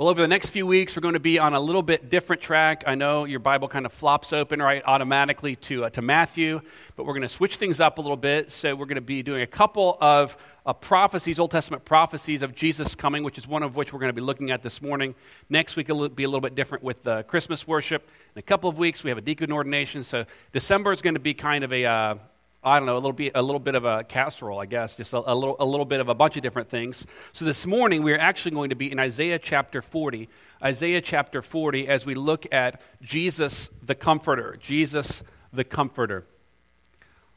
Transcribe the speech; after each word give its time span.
Well, 0.00 0.08
over 0.08 0.22
the 0.22 0.28
next 0.28 0.48
few 0.48 0.66
weeks, 0.66 0.96
we're 0.96 1.02
going 1.02 1.12
to 1.12 1.20
be 1.20 1.38
on 1.38 1.52
a 1.52 1.60
little 1.60 1.82
bit 1.82 2.08
different 2.08 2.40
track. 2.40 2.84
I 2.86 2.94
know 2.94 3.26
your 3.26 3.38
Bible 3.38 3.68
kind 3.68 3.84
of 3.84 3.92
flops 3.92 4.32
open 4.32 4.62
right 4.62 4.82
automatically 4.86 5.56
to, 5.56 5.84
uh, 5.84 5.90
to 5.90 6.00
Matthew, 6.00 6.62
but 6.96 7.04
we're 7.04 7.12
going 7.12 7.20
to 7.20 7.28
switch 7.28 7.56
things 7.56 7.80
up 7.80 7.98
a 7.98 8.00
little 8.00 8.16
bit. 8.16 8.50
So 8.50 8.74
we're 8.74 8.86
going 8.86 8.94
to 8.94 9.02
be 9.02 9.22
doing 9.22 9.42
a 9.42 9.46
couple 9.46 9.98
of 10.00 10.38
uh, 10.64 10.72
prophecies, 10.72 11.38
Old 11.38 11.50
Testament 11.50 11.84
prophecies 11.84 12.40
of 12.40 12.54
Jesus 12.54 12.94
coming, 12.94 13.24
which 13.24 13.36
is 13.36 13.46
one 13.46 13.62
of 13.62 13.76
which 13.76 13.92
we're 13.92 13.98
going 13.98 14.08
to 14.08 14.14
be 14.14 14.22
looking 14.22 14.50
at 14.50 14.62
this 14.62 14.80
morning. 14.80 15.14
Next 15.50 15.76
week 15.76 15.88
will 15.88 16.08
be 16.08 16.24
a 16.24 16.28
little 16.28 16.40
bit 16.40 16.54
different 16.54 16.82
with 16.82 17.06
uh, 17.06 17.22
Christmas 17.24 17.68
worship. 17.68 18.08
In 18.34 18.38
a 18.38 18.42
couple 18.42 18.70
of 18.70 18.78
weeks, 18.78 19.04
we 19.04 19.10
have 19.10 19.18
a 19.18 19.20
deacon 19.20 19.52
ordination. 19.52 20.02
So 20.02 20.24
December 20.54 20.94
is 20.94 21.02
going 21.02 21.12
to 21.12 21.20
be 21.20 21.34
kind 21.34 21.62
of 21.62 21.74
a 21.74 21.84
uh, 21.84 22.14
I 22.62 22.78
don't 22.78 22.84
know, 22.84 22.94
a 22.94 22.96
little 22.96 23.14
bit, 23.14 23.32
a 23.34 23.40
little 23.40 23.58
bit 23.58 23.74
of 23.74 23.86
a 23.86 24.04
casserole, 24.04 24.60
I 24.60 24.66
guess, 24.66 24.94
just 24.94 25.14
a, 25.14 25.32
a, 25.32 25.34
little, 25.34 25.56
a 25.58 25.64
little 25.64 25.86
bit 25.86 26.00
of 26.00 26.10
a 26.10 26.14
bunch 26.14 26.36
of 26.36 26.42
different 26.42 26.68
things. 26.68 27.06
So 27.32 27.46
this 27.46 27.64
morning, 27.64 28.02
we're 28.02 28.18
actually 28.18 28.50
going 28.50 28.68
to 28.68 28.76
be 28.76 28.92
in 28.92 28.98
Isaiah 28.98 29.38
chapter 29.38 29.80
40. 29.80 30.28
Isaiah 30.62 31.00
chapter 31.00 31.40
40, 31.40 31.88
as 31.88 32.04
we 32.04 32.14
look 32.14 32.46
at 32.52 32.82
Jesus 33.00 33.70
the 33.82 33.94
Comforter. 33.94 34.58
Jesus 34.60 35.22
the 35.54 35.64
Comforter. 35.64 36.26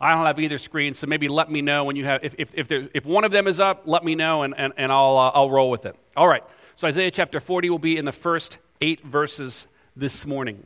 I 0.01 0.13
don't 0.13 0.25
have 0.25 0.41
either 0.41 0.57
screen, 0.57 0.93
so 0.93 1.07
maybe 1.07 1.29
let 1.29 1.49
me 1.49 1.61
know 1.61 1.85
when 1.85 1.95
you 1.95 2.03
have, 2.03 2.25
if, 2.25 2.35
if, 2.37 2.49
if, 2.53 2.67
there, 2.67 2.89
if 2.93 3.05
one 3.05 3.23
of 3.23 3.31
them 3.31 3.47
is 3.47 3.61
up, 3.61 3.83
let 3.85 4.03
me 4.03 4.15
know 4.15 4.43
and, 4.43 4.53
and, 4.57 4.73
and 4.75 4.91
I'll, 4.91 5.17
uh, 5.17 5.31
I'll 5.33 5.49
roll 5.49 5.69
with 5.69 5.85
it. 5.85 5.95
All 6.17 6.27
right, 6.27 6.43
so 6.75 6.85
Isaiah 6.89 7.11
chapter 7.11 7.39
40 7.39 7.69
will 7.69 7.79
be 7.79 7.95
in 7.95 8.03
the 8.03 8.11
first 8.11 8.57
eight 8.81 9.01
verses 9.05 9.67
this 9.95 10.25
morning. 10.25 10.65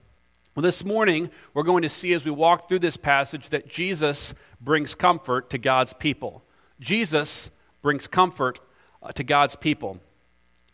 Well, 0.53 0.63
this 0.63 0.83
morning, 0.83 1.29
we're 1.53 1.63
going 1.63 1.83
to 1.83 1.89
see 1.89 2.11
as 2.11 2.25
we 2.25 2.31
walk 2.31 2.67
through 2.67 2.79
this 2.79 2.97
passage 2.97 3.47
that 3.49 3.69
Jesus 3.69 4.33
brings 4.59 4.95
comfort 4.95 5.49
to 5.51 5.57
God's 5.57 5.93
people. 5.93 6.43
Jesus 6.81 7.49
brings 7.81 8.05
comfort 8.05 8.59
uh, 9.01 9.13
to 9.13 9.23
God's 9.23 9.55
people. 9.55 10.01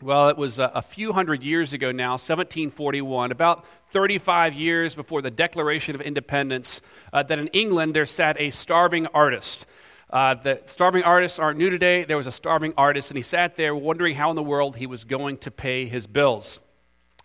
Well, 0.02 0.30
it 0.30 0.36
was 0.36 0.58
a, 0.58 0.72
a, 0.74 0.82
few 0.82 1.12
hundred 1.12 1.44
years 1.44 1.72
ago 1.72 1.92
now, 1.92 2.14
1741, 2.14 3.30
about 3.30 3.64
35 3.92 4.52
years 4.54 4.96
before 4.96 5.22
the 5.22 5.30
Declaration 5.30 5.94
of 5.94 6.00
Independence, 6.00 6.82
uh, 7.12 7.22
that 7.22 7.38
in 7.38 7.46
England 7.48 7.94
there 7.94 8.04
sat 8.04 8.36
a 8.40 8.50
starving 8.50 9.06
artist. 9.06 9.64
Uh, 10.10 10.34
the 10.34 10.60
starving 10.66 11.04
artists 11.04 11.38
aren't 11.38 11.56
new 11.56 11.70
today. 11.70 12.02
There 12.02 12.16
was 12.16 12.26
a 12.26 12.32
starving 12.32 12.74
artist, 12.76 13.12
and 13.12 13.16
he 13.16 13.22
sat 13.22 13.54
there 13.54 13.76
wondering 13.76 14.16
how 14.16 14.30
in 14.30 14.34
the 14.34 14.42
world 14.42 14.74
he 14.74 14.88
was 14.88 15.04
going 15.04 15.38
to 15.38 15.52
pay 15.52 15.86
his 15.86 16.08
bills. 16.08 16.58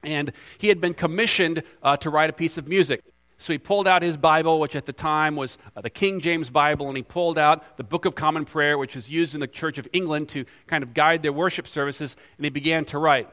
And 0.03 0.31
he 0.57 0.67
had 0.67 0.81
been 0.81 0.93
commissioned 0.93 1.63
uh, 1.81 1.97
to 1.97 2.09
write 2.09 2.29
a 2.29 2.33
piece 2.33 2.57
of 2.57 2.67
music. 2.67 3.01
So 3.37 3.51
he 3.51 3.59
pulled 3.59 3.87
out 3.87 4.01
his 4.01 4.15
Bible, 4.15 4.59
which 4.59 4.75
at 4.75 4.85
the 4.85 4.93
time 4.93 5.35
was 5.35 5.57
uh, 5.75 5.81
the 5.81 5.89
King 5.89 6.21
James 6.21 6.49
Bible, 6.49 6.87
and 6.87 6.95
he 6.95 7.03
pulled 7.03 7.37
out 7.37 7.77
the 7.77 7.83
Book 7.83 8.05
of 8.05 8.15
Common 8.15 8.45
Prayer, 8.45 8.77
which 8.77 8.95
was 8.95 9.09
used 9.09 9.33
in 9.33 9.41
the 9.41 9.47
Church 9.47 9.77
of 9.77 9.87
England 9.91 10.29
to 10.29 10.45
kind 10.67 10.83
of 10.83 10.93
guide 10.93 11.23
their 11.23 11.33
worship 11.33 11.67
services, 11.67 12.15
and 12.37 12.45
he 12.45 12.49
began 12.49 12.85
to 12.85 12.97
write. 12.97 13.27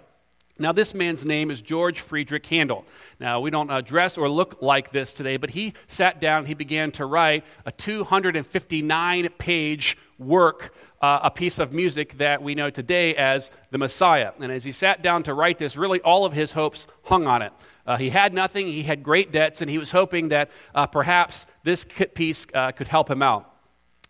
Now, 0.61 0.73
this 0.73 0.93
man's 0.93 1.25
name 1.25 1.51
is 1.51 1.63
George 1.63 2.01
Friedrich 2.01 2.45
Handel. 2.47 2.85
Now, 3.19 3.41
we 3.41 3.51
don't 3.51 3.71
uh, 3.71 3.81
dress 3.81 4.19
or 4.19 4.29
look 4.29 4.61
like 4.61 4.93
this 4.93 5.15
today, 5.15 5.39
but 5.39 5.51
he 5.51 5.73
sat 5.87 6.21
down, 6.21 6.45
he 6.45 6.53
began 6.53 6.91
to 6.93 7.07
write 7.07 7.45
a 7.65 7.73
259 7.73 9.29
page 9.39 9.97
work, 10.19 10.75
uh, 11.01 11.21
a 11.23 11.31
piece 11.31 11.59
of 11.59 11.73
music 11.73 12.19
that 12.19 12.43
we 12.43 12.55
know 12.55 12.71
today 12.71 13.15
as 13.15 13.51
the 13.71 13.79
Messiah. 13.79 14.33
And 14.39 14.53
as 14.53 14.65
he 14.65 14.73
sat 14.73 15.03
down 15.03 15.23
to 15.25 15.35
write 15.35 15.59
this, 15.59 15.77
really 15.77 16.01
all 16.01 16.25
of 16.25 16.33
his 16.33 16.53
hopes 16.53 16.87
hung 17.05 17.27
on 17.27 17.43
it. 17.43 17.53
Uh, 17.87 17.97
he 17.97 18.11
had 18.11 18.35
nothing, 18.35 18.67
he 18.69 18.83
had 18.83 19.03
great 19.03 19.33
debts, 19.33 19.61
and 19.61 19.71
he 19.71 19.79
was 19.79 19.91
hoping 19.91 20.29
that 20.29 20.51
uh, 20.75 20.87
perhaps 20.87 21.47
this 21.65 21.87
piece 22.15 22.47
uh, 22.55 22.73
could 22.73 22.89
help 22.89 23.11
him 23.11 23.23
out. 23.23 23.47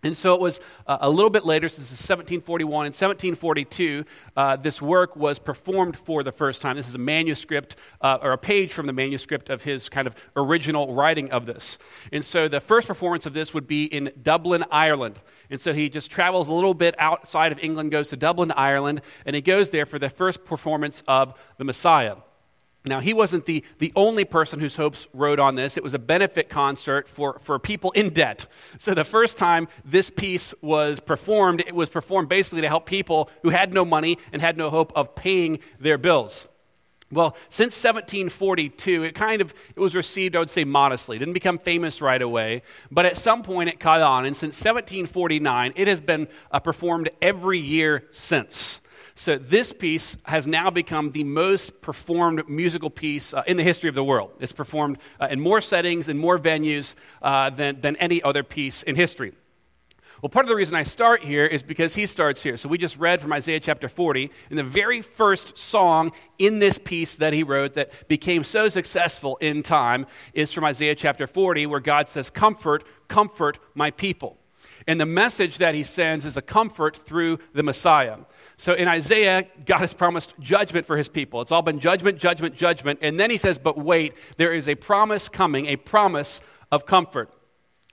And 0.03 0.17
so 0.17 0.35
it 0.35 0.41
was 0.41 0.61
uh, 0.87 0.97
a 1.03 1.11
little 1.11 1.31
bit 1.31 1.45
later, 1.45 1.67
this 1.67 1.75
is 1.75 1.91
1741. 1.91 2.87
In 2.87 2.89
1742, 2.89 4.05
uh, 4.35 4.57
this 4.57 4.81
work 4.81 5.15
was 5.15 5.39
performed 5.39 5.97
for 5.97 6.23
the 6.23 6.33
first 6.33 6.63
time. 6.63 6.77
This 6.77 6.89
is 6.89 6.95
a 6.95 6.99
manuscript 6.99 7.77
or 8.03 8.33
a 8.33 8.39
page 8.39 8.73
from 8.73 8.87
the 8.87 8.95
manuscript 8.95 9.51
of 9.51 9.63
his 9.63 9.91
kind 9.91 10.07
of 10.07 10.15
original 10.37 10.95
writing 10.95 11.31
of 11.31 11.45
this. 11.45 11.79
And 12.13 12.25
so 12.25 12.49
the 12.49 12.61
first 12.61 12.89
performance 12.89 13.27
of 13.27 13.35
this 13.35 13.53
would 13.53 13.67
be 13.67 13.85
in 13.85 14.11
Dublin, 14.23 14.65
Ireland. 14.71 15.21
And 15.51 15.61
so 15.61 15.73
he 15.73 15.89
just 15.89 16.11
travels 16.11 16.49
a 16.49 16.53
little 16.53 16.75
bit 16.75 16.95
outside 16.99 17.53
of 17.53 17.59
England, 17.59 17.91
goes 17.91 18.11
to 18.11 18.17
Dublin, 18.17 18.53
Ireland, 18.53 19.03
and 19.27 19.35
he 19.35 19.43
goes 19.43 19.71
there 19.71 19.85
for 19.85 19.99
the 19.99 20.09
first 20.09 20.45
performance 20.45 21.03
of 21.09 21.35
the 21.59 21.65
Messiah. 21.65 22.17
Now, 22.87 23.01
he 23.01 23.13
wasn't 23.13 23.45
the, 23.45 23.63
the 23.79 23.93
only 23.95 24.25
person 24.25 24.59
whose 24.59 24.77
hopes 24.77 25.07
rode 25.13 25.39
on 25.39 25.55
this. 25.55 25.77
It 25.77 25.83
was 25.83 25.93
a 25.93 25.99
benefit 25.99 26.49
concert 26.49 27.09
for, 27.09 27.39
for 27.41 27.59
people 27.59 27.91
in 27.91 28.11
debt. 28.11 28.47
So, 28.79 28.95
the 28.95 29.05
first 29.05 29.37
time 29.37 29.69
this 29.85 30.09
piece 30.09 30.55
was 30.63 30.99
performed, 30.99 31.61
it 31.61 31.75
was 31.75 31.91
performed 31.91 32.31
basically 32.31 32.63
to 32.63 32.69
help 32.69 32.87
people 32.87 33.29
who 33.43 33.51
had 33.51 33.75
no 33.75 33.85
money 33.85 34.17
and 34.33 34.41
had 34.41 34.57
no 34.57 34.71
hope 34.71 34.93
of 34.97 35.15
paying 35.15 35.59
their 35.79 35.99
bills. 35.99 36.49
Well, 37.13 37.37
since 37.49 37.75
1742, 37.75 39.03
it 39.03 39.15
kind 39.15 39.41
of 39.41 39.53
it 39.75 39.81
was 39.81 39.97
received, 39.97 40.37
I 40.37 40.39
would 40.39 40.51
say, 40.51 40.65
modestly. 40.65 41.17
It 41.17 41.19
didn't 41.21 41.35
become 41.35 41.59
famous 41.59 42.01
right 42.01 42.23
away, 42.23 42.63
but 42.91 43.05
at 43.05 43.17
some 43.17 43.43
point 43.43 43.69
it 43.69 43.81
caught 43.81 44.01
on. 44.01 44.25
And 44.27 44.37
since 44.37 44.57
1749, 44.57 45.73
it 45.75 45.89
has 45.89 46.01
been 46.01 46.29
uh, 46.53 46.61
performed 46.61 47.11
every 47.21 47.59
year 47.59 48.05
since. 48.13 48.81
So 49.17 49.37
this 49.37 49.73
piece 49.73 50.17
has 50.23 50.47
now 50.47 50.71
become 50.71 51.11
the 51.11 51.25
most 51.25 51.81
performed 51.81 52.49
musical 52.49 52.91
piece 52.91 53.35
uh, 53.35 53.43
in 53.47 53.57
the 53.57 53.65
history 53.65 53.89
of 53.89 53.95
the 53.95 54.05
world. 54.05 54.31
It's 54.39 54.53
performed 54.53 54.99
uh, 55.19 55.29
in 55.31 55.41
more 55.41 55.61
settings, 55.61 56.09
in 56.09 56.17
more 56.17 56.39
venues 56.39 56.95
uh, 57.21 57.51
than, 57.51 57.81
than 57.81 57.97
any 57.97 58.23
other 58.23 58.43
piece 58.43 58.83
in 58.83 58.95
history. 58.95 59.33
Well, 60.23 60.29
part 60.29 60.45
of 60.45 60.51
the 60.51 60.57
reason 60.57 60.77
I 60.77 60.83
start 60.83 61.25
here 61.25 61.47
is 61.47 61.63
because 61.63 61.95
he 61.95 62.05
starts 62.07 62.43
here. 62.43 62.59
So 62.59 62.69
we 62.69 62.77
just 62.77 62.99
read 62.99 63.23
from 63.23 63.33
Isaiah 63.33 63.59
chapter 63.59 63.89
40, 63.89 64.31
and 64.51 64.59
the 64.59 64.63
very 64.63 65.01
first 65.01 65.57
song 65.57 66.13
in 66.39 66.59
this 66.59 66.77
piece 66.77 67.15
that 67.17 67.33
he 67.33 67.43
wrote 67.43 67.73
that 67.75 68.07
became 68.07 68.45
so 68.45 68.69
successful 68.69 69.39
in 69.41 69.63
time 69.63 70.07
is 70.35 70.53
from 70.53 70.65
Isaiah 70.65 70.95
chapter 70.95 71.27
40, 71.27 71.67
where 71.67 71.81
God 71.81 72.07
says, 72.09 72.29
Comfort, 72.29 72.85
comfort 73.09 73.59
my 73.75 73.91
people. 73.91 74.37
And 74.87 75.01
the 75.01 75.07
message 75.07 75.59
that 75.59 75.75
he 75.75 75.85
sends 75.85 76.27
is 76.27 76.37
a 76.37 76.43
comfort 76.43 76.97
through 76.97 77.39
the 77.55 77.63
Messiah. 77.63 78.19
So 78.57 78.75
in 78.75 78.89
Isaiah, 78.89 79.47
God 79.65 79.81
has 79.81 79.95
promised 79.95 80.35
judgment 80.39 80.87
for 80.87 80.97
his 80.97 81.09
people. 81.09 81.41
It's 81.41 81.53
all 81.53 81.63
been 81.63 81.81
judgment, 81.81 82.19
judgment, 82.19 82.55
judgment. 82.55 82.99
And 83.03 83.19
then 83.19 83.31
he 83.31 83.39
says, 83.39 83.59
but 83.59 83.79
wait, 83.79 84.15
there 84.37 84.53
is 84.53 84.69
a 84.69 84.75
promise 84.75 85.29
coming, 85.29 85.67
a 85.67 85.77
promise 85.77 86.41
of 86.73 86.87
comfort. 86.87 87.31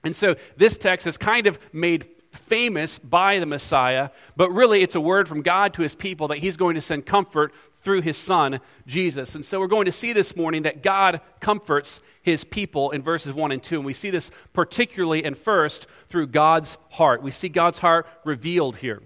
And 0.03 0.15
so 0.15 0.35
this 0.55 0.77
text 0.77 1.07
is 1.07 1.17
kind 1.17 1.47
of 1.47 1.59
made 1.73 2.07
famous 2.37 2.99
by 2.99 3.39
the 3.39 3.45
Messiah, 3.45 4.09
but 4.35 4.51
really 4.51 4.81
it's 4.81 4.95
a 4.95 5.01
word 5.01 5.27
from 5.27 5.41
God 5.41 5.73
to 5.73 5.81
his 5.81 5.95
people 5.95 6.27
that 6.29 6.39
he's 6.39 6.57
going 6.57 6.75
to 6.75 6.81
send 6.81 7.05
comfort 7.05 7.53
through 7.81 8.01
his 8.01 8.17
son, 8.17 8.59
Jesus. 8.85 9.35
And 9.35 9.45
so 9.45 9.59
we're 9.59 9.67
going 9.67 9.85
to 9.85 9.91
see 9.91 10.13
this 10.13 10.35
morning 10.35 10.63
that 10.63 10.83
God 10.83 11.21
comforts 11.39 12.01
his 12.21 12.43
people 12.43 12.91
in 12.91 13.01
verses 13.01 13.33
1 13.33 13.51
and 13.51 13.63
2. 13.63 13.77
And 13.77 13.85
we 13.85 13.93
see 13.93 14.09
this 14.09 14.31
particularly 14.53 15.23
and 15.23 15.37
first 15.37 15.87
through 16.09 16.27
God's 16.27 16.77
heart. 16.89 17.23
We 17.23 17.31
see 17.31 17.49
God's 17.49 17.79
heart 17.79 18.07
revealed 18.25 18.77
here. 18.77 19.01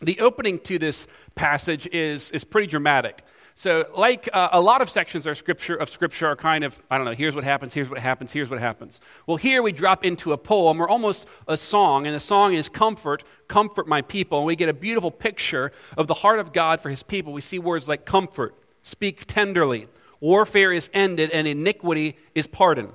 The 0.00 0.20
opening 0.20 0.58
to 0.60 0.78
this 0.78 1.06
passage 1.34 1.86
is, 1.92 2.30
is 2.30 2.44
pretty 2.44 2.66
dramatic. 2.66 3.22
So, 3.58 3.86
like 3.96 4.28
uh, 4.34 4.50
a 4.52 4.60
lot 4.60 4.82
of 4.82 4.90
sections 4.90 5.24
of 5.26 5.38
scripture, 5.38 5.76
of 5.76 5.88
scripture 5.88 6.26
are 6.26 6.36
kind 6.36 6.62
of, 6.62 6.78
I 6.90 6.98
don't 6.98 7.06
know, 7.06 7.14
here's 7.14 7.34
what 7.34 7.42
happens, 7.42 7.72
here's 7.72 7.88
what 7.88 7.98
happens, 7.98 8.30
here's 8.30 8.50
what 8.50 8.60
happens. 8.60 9.00
Well, 9.26 9.38
here 9.38 9.62
we 9.62 9.72
drop 9.72 10.04
into 10.04 10.32
a 10.32 10.36
poem 10.36 10.78
or 10.78 10.86
almost 10.86 11.26
a 11.48 11.56
song, 11.56 12.06
and 12.06 12.14
the 12.14 12.20
song 12.20 12.52
is 12.52 12.68
Comfort, 12.68 13.24
Comfort 13.48 13.88
My 13.88 14.02
People. 14.02 14.40
And 14.40 14.46
we 14.46 14.56
get 14.56 14.68
a 14.68 14.74
beautiful 14.74 15.10
picture 15.10 15.72
of 15.96 16.06
the 16.06 16.12
heart 16.12 16.38
of 16.38 16.52
God 16.52 16.82
for 16.82 16.90
his 16.90 17.02
people. 17.02 17.32
We 17.32 17.40
see 17.40 17.58
words 17.58 17.88
like 17.88 18.04
comfort, 18.04 18.54
speak 18.82 19.24
tenderly, 19.24 19.88
warfare 20.20 20.70
is 20.70 20.90
ended, 20.92 21.30
and 21.30 21.48
iniquity 21.48 22.18
is 22.34 22.46
pardoned. 22.46 22.92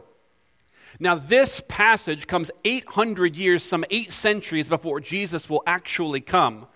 Now, 1.00 1.16
this 1.16 1.64
passage 1.70 2.28
comes 2.28 2.52
800 2.66 3.36
years, 3.36 3.64
some 3.64 3.84
eight 3.90 4.14
centuries 4.14 4.70
before 4.70 5.00
Jesus 5.00 5.50
will 5.50 5.64
actually 5.66 6.22
come. 6.22 6.68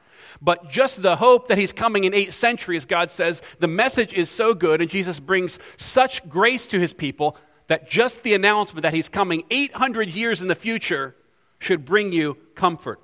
But 0.41 0.69
just 0.69 1.01
the 1.01 1.15
hope 1.15 1.47
that 1.47 1.57
he's 1.57 1.73
coming 1.73 2.03
in 2.03 2.13
eight 2.13 2.33
centuries, 2.33 2.85
God 2.85 3.09
says, 3.09 3.41
the 3.59 3.67
message 3.67 4.13
is 4.13 4.29
so 4.29 4.53
good, 4.53 4.81
and 4.81 4.89
Jesus 4.89 5.19
brings 5.19 5.59
such 5.77 6.27
grace 6.27 6.67
to 6.69 6.79
his 6.79 6.93
people 6.93 7.37
that 7.67 7.89
just 7.89 8.23
the 8.23 8.33
announcement 8.33 8.83
that 8.83 8.93
he's 8.93 9.09
coming 9.09 9.43
800 9.49 10.09
years 10.09 10.41
in 10.41 10.47
the 10.47 10.55
future 10.55 11.15
should 11.59 11.85
bring 11.85 12.11
you 12.11 12.37
comfort. 12.53 12.99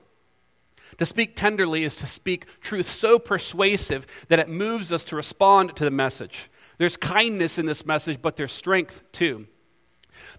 To 0.97 1.05
speak 1.05 1.35
tenderly 1.35 1.83
is 1.83 1.95
to 1.97 2.07
speak 2.07 2.45
truth 2.59 2.87
so 2.87 3.17
persuasive 3.17 4.05
that 4.27 4.39
it 4.39 4.49
moves 4.49 4.91
us 4.91 5.03
to 5.05 5.15
respond 5.15 5.75
to 5.77 5.85
the 5.85 5.91
message. 5.91 6.49
There's 6.77 6.97
kindness 6.97 7.57
in 7.57 7.65
this 7.65 7.85
message, 7.85 8.21
but 8.21 8.35
there's 8.35 8.51
strength 8.51 9.03
too. 9.11 9.47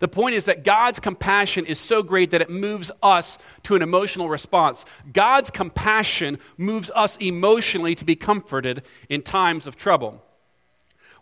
The 0.03 0.09
point 0.09 0.35
is 0.35 0.47
that 0.47 0.65
God's 0.65 0.99
compassion 0.99 1.65
is 1.65 1.79
so 1.79 2.03
great 2.03 2.33
that 2.33 2.41
it 2.41 2.51
moves 2.51 2.91
us 3.05 3.39
to 3.63 3.77
an 3.77 3.83
emotional 3.83 4.29
response. 4.29 4.85
God's 5.13 5.49
compassion 5.49 6.41
moves 6.59 6.91
us 6.93 7.17
emotionally 7.19 7.95
to 7.95 8.05
be 8.05 8.17
comforted 8.17 8.83
in 9.09 9.23
times 9.23 9.69
of 9.69 9.77
trouble. 9.77 10.21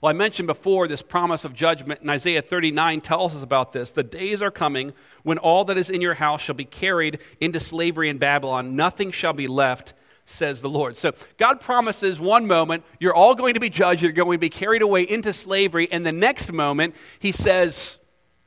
Well, 0.01 0.09
I 0.09 0.15
mentioned 0.15 0.47
before 0.47 0.89
this 0.89 1.03
promise 1.03 1.45
of 1.45 1.53
judgment, 1.53 2.01
and 2.01 2.09
Isaiah 2.09 2.41
39 2.41 3.03
tells 3.03 3.37
us 3.37 3.43
about 3.43 3.75
this. 3.75 3.91
The 3.91 4.03
days 4.03 4.41
are 4.41 4.51
coming 4.51 4.95
when 5.25 5.37
all 5.37 5.67
that 5.67 5.77
is 5.77 5.91
in 5.91 6.01
your 6.01 6.15
house 6.15 6.41
shall 6.41 6.55
be 6.55 6.65
carried 6.65 7.19
into 7.39 7.61
slavery 7.61 8.09
in 8.09 8.17
Babylon, 8.17 8.77
nothing 8.77 9.11
shall 9.11 9.35
be 9.35 9.47
left 9.47 9.93
says 10.25 10.63
the 10.63 10.71
Lord. 10.71 10.97
So 10.97 11.13
God 11.39 11.61
promises 11.61 12.19
one 12.19 12.47
moment, 12.47 12.85
you're 12.99 13.15
all 13.15 13.35
going 13.35 13.55
to 13.55 13.61
be 13.61 13.69
judged, 13.69 14.01
you're 14.01 14.13
going 14.13 14.37
to 14.37 14.41
be 14.41 14.49
carried 14.49 14.81
away 14.81 15.03
into 15.03 15.35
slavery, 15.35 15.89
and 15.91 16.07
the 16.07 16.13
next 16.13 16.53
moment, 16.53 16.95
He 17.19 17.33
says, 17.33 17.99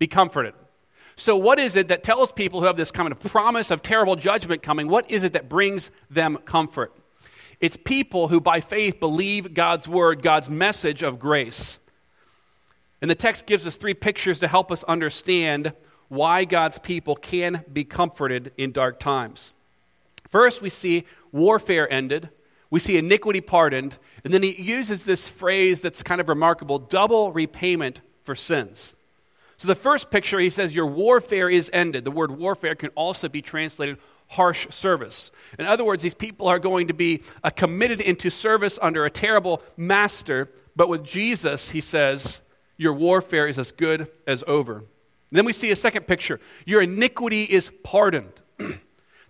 be 0.04 0.08
comforted. 0.08 0.54
So, 1.16 1.38
what 1.38 1.60
is 1.60 1.78
it 1.78 1.88
that 1.88 2.04
tells 2.04 2.30
people 2.30 2.60
who 2.60 2.66
have 2.66 2.76
this 2.76 2.92
kind 2.92 3.10
of 3.10 3.18
promise 3.22 3.72
of 3.72 3.82
terrible 3.82 4.18
judgment 4.18 4.62
coming, 4.62 4.90
what 4.90 5.10
is 5.10 5.24
it 5.24 5.32
that 5.32 5.48
brings 5.48 5.92
them 6.10 6.40
comfort? 6.44 6.94
It's 7.62 7.78
people 7.78 8.28
who, 8.28 8.42
by 8.42 8.60
faith, 8.60 9.00
believe 9.00 9.54
God's 9.54 9.88
word, 9.88 10.22
God's 10.22 10.50
message 10.50 11.04
of 11.04 11.20
grace. 11.20 11.80
And 13.02 13.10
the 13.10 13.16
text 13.16 13.46
gives 13.46 13.66
us 13.66 13.78
three 13.78 13.94
pictures 13.94 14.40
to 14.40 14.50
help 14.50 14.74
us 14.74 14.84
understand 14.84 15.72
why 16.10 16.44
God's 16.44 16.80
people 16.80 17.16
can 17.16 17.64
be 17.72 17.86
comforted 17.86 18.52
in 18.58 18.74
dark 18.74 19.00
times. 19.00 19.54
First, 20.30 20.62
we 20.62 20.70
see 20.70 21.06
warfare 21.32 21.90
ended, 21.90 22.28
we 22.70 22.82
see 22.82 22.98
iniquity 22.98 23.40
pardoned, 23.40 23.98
and 24.26 24.34
then 24.34 24.44
he 24.44 24.62
uses 24.62 25.06
this 25.06 25.30
phrase 25.30 25.80
that's 25.80 26.04
kind 26.04 26.20
of 26.20 26.28
remarkable 26.28 26.78
double 26.78 27.32
repayment 27.32 28.02
for 28.26 28.36
sins. 28.36 28.96
So 29.64 29.68
the 29.68 29.76
first 29.76 30.12
picture, 30.12 30.42
he 30.42 30.50
says, 30.50 30.76
Your 30.76 30.88
warfare 30.88 31.50
is 31.50 31.70
ended. 31.72 32.04
The 32.04 32.12
word 32.12 32.32
warfare 32.32 32.76
can 32.76 32.90
also 32.96 33.30
be 33.30 33.42
translated 33.42 33.98
harsh 34.28 34.68
service. 34.70 35.32
In 35.58 35.66
other 35.66 35.86
words, 35.86 36.04
these 36.04 36.14
people 36.14 36.50
are 36.50 36.60
going 36.60 36.88
to 36.88 36.94
be 36.94 37.24
uh, 37.46 37.50
committed 37.50 38.02
into 38.02 38.30
service 38.30 38.78
under 38.82 39.06
a 39.06 39.10
terrible 39.10 39.62
master, 39.78 40.52
but 40.76 40.90
with 40.90 41.06
Jesus, 41.06 41.70
he 41.70 41.80
says, 41.80 42.42
Your 42.76 42.92
warfare 42.92 43.48
is 43.48 43.58
as 43.58 43.72
good 43.72 44.10
as 44.28 44.44
over. 44.48 44.80
And 44.80 44.86
then 45.32 45.46
we 45.46 45.54
see 45.54 45.72
a 45.72 45.78
second 45.78 46.08
picture. 46.08 46.42
Your 46.66 46.82
iniquity 46.82 47.44
is 47.44 47.72
pardoned. 47.84 48.34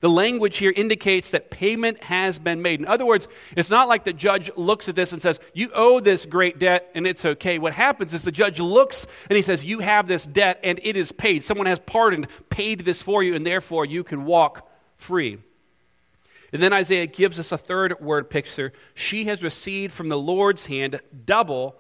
The 0.04 0.10
language 0.10 0.58
here 0.58 0.74
indicates 0.76 1.30
that 1.30 1.50
payment 1.50 2.04
has 2.04 2.38
been 2.38 2.62
made. 2.62 2.82
In 2.82 2.88
other 2.88 3.06
words, 3.06 3.30
it's 3.56 3.70
not 3.70 3.88
like 3.88 4.04
the 4.04 4.12
judge 4.12 4.52
looks 4.58 4.90
at 4.90 4.98
this 4.98 5.14
and 5.14 5.22
says, 5.22 5.40
You 5.54 5.70
owe 5.74 6.02
this 6.02 6.26
great 6.26 6.60
debt 6.60 6.92
and 6.94 7.08
it's 7.08 7.24
okay. 7.24 7.58
What 7.58 7.72
happens 7.72 8.14
is 8.14 8.24
the 8.24 8.30
judge 8.30 8.60
looks 8.60 9.08
and 9.30 9.38
he 9.38 9.42
says, 9.42 9.64
You 9.64 9.80
have 9.80 10.10
this 10.10 10.26
debt 10.26 10.60
and 10.62 10.78
it 10.84 10.98
is 10.98 11.14
paid. 11.14 11.42
Someone 11.42 11.68
has 11.68 11.80
pardoned, 11.80 12.28
paid 12.50 12.82
this 12.82 13.02
for 13.02 13.24
you, 13.24 13.34
and 13.34 13.46
therefore 13.46 13.86
you 13.86 14.04
can 14.04 14.26
walk 14.26 14.70
free. 14.98 15.38
And 16.52 16.62
then 16.62 16.74
Isaiah 16.74 17.08
gives 17.08 17.40
us 17.40 17.54
a 17.54 17.58
third 17.58 18.02
word 18.02 18.30
picture. 18.30 18.74
She 18.96 19.24
has 19.28 19.42
received 19.42 19.94
from 19.94 20.10
the 20.10 20.20
Lord's 20.20 20.66
hand 20.66 21.00
double 21.24 21.78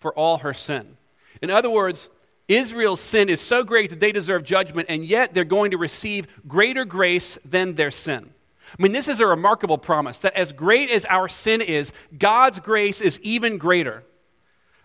for 0.00 0.12
all 0.18 0.38
her 0.38 0.52
sin. 0.52 0.96
In 1.40 1.52
other 1.52 1.70
words, 1.70 2.08
Israel's 2.50 3.00
sin 3.00 3.28
is 3.28 3.40
so 3.40 3.62
great 3.62 3.90
that 3.90 4.00
they 4.00 4.12
deserve 4.12 4.42
judgment, 4.42 4.88
and 4.90 5.04
yet 5.04 5.32
they're 5.32 5.44
going 5.44 5.70
to 5.70 5.78
receive 5.78 6.26
greater 6.48 6.84
grace 6.84 7.38
than 7.44 7.76
their 7.76 7.90
sin. 7.92 8.30
I 8.78 8.82
mean, 8.82 8.92
this 8.92 9.08
is 9.08 9.20
a 9.20 9.26
remarkable 9.26 9.78
promise 9.78 10.18
that 10.20 10.34
as 10.34 10.52
great 10.52 10.90
as 10.90 11.04
our 11.06 11.28
sin 11.28 11.60
is, 11.60 11.92
God's 12.16 12.60
grace 12.60 13.00
is 13.00 13.20
even 13.20 13.56
greater. 13.58 14.02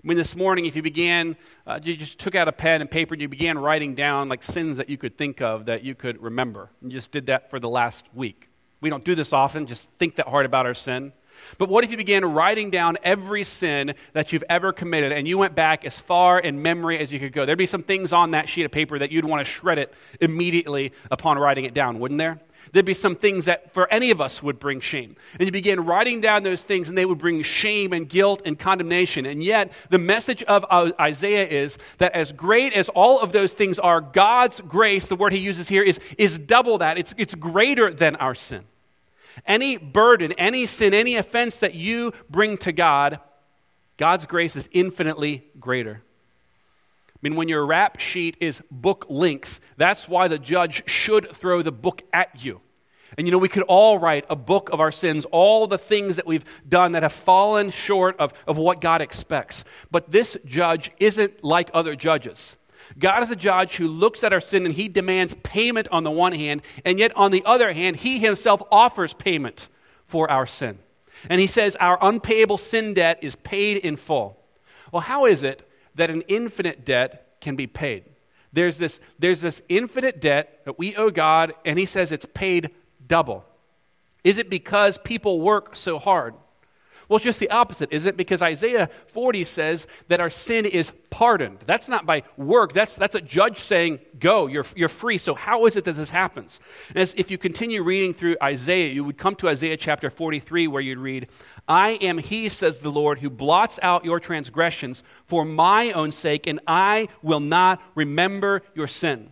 I 0.04 0.08
mean, 0.08 0.18
this 0.18 0.36
morning, 0.36 0.66
if 0.66 0.76
you 0.76 0.84
began, 0.84 1.36
uh, 1.66 1.80
you 1.82 1.96
just 1.96 2.20
took 2.20 2.36
out 2.36 2.48
a 2.48 2.52
pen 2.52 2.82
and 2.82 2.90
paper 2.90 3.16
and 3.16 3.22
you 3.22 3.28
began 3.28 3.58
writing 3.58 3.96
down 3.96 4.30
like 4.30 4.44
sins 4.44 4.78
that 4.78 4.88
you 4.88 4.98
could 4.98 5.18
think 5.18 5.42
of 5.42 5.66
that 5.66 5.84
you 5.84 5.96
could 5.96 6.22
remember. 6.22 6.70
You 6.84 6.92
just 6.92 7.12
did 7.12 7.26
that 7.26 7.50
for 7.50 7.60
the 7.60 7.70
last 7.70 8.06
week. 8.14 8.50
We 8.82 8.92
don't 8.92 9.04
do 9.04 9.16
this 9.16 9.34
often, 9.34 9.66
just 9.66 9.90
think 9.94 10.18
that 10.18 10.28
hard 10.28 10.46
about 10.46 10.68
our 10.68 10.76
sin. 10.76 11.14
But 11.58 11.70
what 11.70 11.84
if 11.84 11.92
you 11.92 11.98
began 11.98 12.26
writing 12.26 12.70
down 12.70 12.98
every 13.04 13.44
sin 13.44 13.96
that 14.14 14.34
you've 14.34 14.44
ever 14.50 14.72
committed 14.72 15.12
and 15.12 15.28
you 15.28 15.38
went 15.38 15.56
back 15.56 15.86
as 15.86 15.98
far 15.98 16.40
in 16.40 16.62
memory 16.62 17.00
as 17.00 17.12
you 17.12 17.20
could 17.20 17.34
go? 17.34 17.46
There'd 17.46 17.58
be 17.58 17.66
some 17.66 17.84
things 17.84 18.14
on 18.14 18.32
that 18.32 18.50
sheet 18.50 18.66
of 18.66 18.72
paper 18.72 19.00
that 19.00 19.12
you'd 19.12 19.26
want 19.26 19.40
to 19.42 19.46
shred 19.46 19.78
it 19.78 19.94
immediately 20.20 20.92
upon 21.12 21.38
writing 21.38 21.66
it 21.66 21.74
down, 21.74 22.00
wouldn't 22.00 22.20
there? 22.20 22.40
There'd 22.72 22.86
be 22.86 22.94
some 22.94 23.16
things 23.16 23.46
that 23.46 23.74
for 23.74 23.92
any 23.92 24.12
of 24.12 24.20
us 24.20 24.42
would 24.42 24.60
bring 24.60 24.82
shame. 24.82 25.16
And 25.40 25.48
you 25.48 25.52
begin 25.52 25.86
writing 25.86 26.22
down 26.22 26.44
those 26.44 26.64
things, 26.64 26.90
and 26.90 26.98
they 26.98 27.06
would 27.06 27.18
bring 27.18 27.42
shame 27.42 27.94
and 27.94 28.08
guilt 28.08 28.42
and 28.46 28.58
condemnation. 28.58 29.26
And 29.26 29.44
yet, 29.44 29.72
the 29.90 29.98
message 29.98 30.44
of 30.44 30.66
Isaiah 31.00 31.48
is 31.48 31.78
that 32.00 32.14
as 32.14 32.32
great 32.32 32.74
as 32.74 32.90
all 32.90 33.22
of 33.22 33.32
those 33.32 33.54
things 33.54 33.80
are, 33.80 34.02
God's 34.02 34.62
grace, 34.62 35.08
the 35.08 35.16
word 35.16 35.34
he 35.34 35.40
uses 35.40 35.70
here, 35.70 35.84
is, 35.84 36.00
is 36.18 36.38
double 36.38 36.80
that. 36.80 36.98
It's, 36.98 37.14
it's 37.18 37.36
greater 37.36 37.94
than 37.94 38.16
our 38.18 38.36
sin. 38.36 38.64
Any 39.46 39.78
burden, 39.78 40.32
any 40.34 40.66
sin, 40.66 40.94
any 40.94 41.16
offense 41.16 41.60
that 41.60 41.76
you 41.76 42.14
bring 42.30 42.58
to 42.60 42.72
God, 42.72 43.20
God's 43.98 44.26
grace 44.26 44.56
is 44.56 44.70
infinitely 44.72 45.46
greater. 45.60 46.02
I 47.10 47.18
mean, 47.22 47.36
when 47.36 47.48
your 47.48 47.66
rap 47.66 48.00
sheet 48.00 48.38
is 48.40 48.62
book 48.70 49.06
length, 49.10 49.60
that's 49.78 50.08
why 50.08 50.28
the 50.28 50.38
judge 50.38 50.88
should 50.90 51.36
throw 51.36 51.62
the 51.62 51.72
book 51.72 52.04
at 52.14 52.44
you. 52.44 52.62
And 53.18 53.28
you 53.28 53.32
know, 53.32 53.38
we 53.38 53.50
could 53.50 53.64
all 53.64 53.98
write 53.98 54.26
a 54.30 54.36
book 54.36 54.70
of 54.72 54.80
our 54.80 54.92
sins, 54.92 55.26
all 55.32 55.68
the 55.68 55.78
things 55.78 56.18
that 56.18 56.28
we've 56.28 56.46
done 56.68 56.92
that 56.92 57.04
have 57.04 57.14
fallen 57.14 57.70
short 57.70 58.20
of, 58.20 58.34
of 58.46 58.58
what 58.58 58.82
God 58.82 59.02
expects. 59.02 59.64
But 59.90 60.12
this 60.12 60.38
judge 60.46 60.92
isn't 61.00 61.44
like 61.44 61.70
other 61.74 61.96
judges. 61.96 62.58
God 62.98 63.24
is 63.24 63.32
a 63.32 63.36
judge 63.36 63.76
who 63.76 63.88
looks 63.88 64.24
at 64.24 64.34
our 64.34 64.40
sin 64.40 64.66
and 64.66 64.74
he 64.74 64.88
demands 64.88 65.36
payment 65.44 65.88
on 65.92 66.04
the 66.04 66.12
one 66.12 66.34
hand, 66.34 66.62
and 66.84 67.00
yet 67.00 67.16
on 67.16 67.32
the 67.32 67.44
other 67.46 67.74
hand, 67.74 67.98
he 67.98 68.20
himself 68.20 68.62
offers 68.72 69.14
payment 69.14 69.68
for 70.06 70.30
our 70.30 70.46
sin. 70.46 70.80
And 71.30 71.42
he 71.42 71.48
says 71.48 71.76
our 71.78 71.98
unpayable 72.02 72.58
sin 72.58 72.94
debt 72.94 73.20
is 73.22 73.36
paid 73.36 73.78
in 73.78 73.96
full. 73.96 74.40
Well, 74.92 75.02
how 75.02 75.26
is 75.26 75.44
it 75.44 75.70
that 75.96 76.10
an 76.10 76.22
infinite 76.28 76.86
debt 76.86 77.38
can 77.42 77.56
be 77.56 77.68
paid? 77.68 78.06
There's 78.54 78.78
this, 78.78 79.00
there's 79.20 79.42
this 79.42 79.62
infinite 79.68 80.22
debt 80.22 80.62
that 80.66 80.80
we 80.80 80.96
owe 80.96 81.10
God, 81.10 81.54
and 81.66 81.78
he 81.78 81.86
says 81.86 82.12
it's 82.12 82.26
paid 82.34 82.72
double. 83.06 83.44
Is 84.24 84.38
it 84.38 84.50
because 84.50 84.98
people 85.00 85.42
work 85.42 85.76
so 85.76 86.00
hard? 86.00 86.36
Well, 87.08 87.18
it's 87.18 87.26
just 87.26 87.40
the 87.40 87.50
opposite, 87.50 87.92
isn't 87.92 88.10
it? 88.10 88.18
Because 88.18 88.42
Isaiah 88.42 88.90
40 89.08 89.44
says 89.46 89.88
that 90.08 90.20
our 90.20 90.30
sin 90.30 90.66
is 90.66 90.92
pardoned. 91.10 91.60
That's 91.66 91.88
not 91.88 92.06
by 92.06 92.24
work, 92.36 92.74
that's, 92.74 92.96
that's 92.96 93.16
a 93.16 93.22
judge 93.22 93.60
saying, 93.60 94.00
Go, 94.20 94.48
you're, 94.48 94.66
you're 94.76 94.90
free. 94.90 95.18
So, 95.18 95.36
how 95.36 95.66
is 95.66 95.76
it 95.76 95.84
that 95.86 95.94
this 95.94 96.10
happens? 96.10 96.60
As, 96.96 97.14
if 97.16 97.30
you 97.30 97.38
continue 97.38 97.84
reading 97.84 98.14
through 98.14 98.38
Isaiah, 98.42 98.92
you 98.92 99.04
would 99.04 99.18
come 99.18 99.36
to 99.36 99.50
Isaiah 99.50 99.78
chapter 99.78 100.10
43, 100.10 100.68
where 100.68 100.82
you'd 100.82 100.98
read, 100.98 101.28
I 101.68 101.92
am 101.92 102.18
he, 102.18 102.50
says 102.50 102.80
the 102.80 102.92
Lord, 102.92 103.20
who 103.20 103.30
blots 103.30 103.80
out 103.82 104.06
your 104.06 104.20
transgressions 104.20 105.04
for 105.26 105.46
my 105.46 105.92
own 105.92 106.12
sake, 106.12 106.48
and 106.48 106.60
I 106.66 107.08
will 107.22 107.40
not 107.40 107.82
remember 107.94 108.64
your 108.74 108.88
sin. 108.88 109.30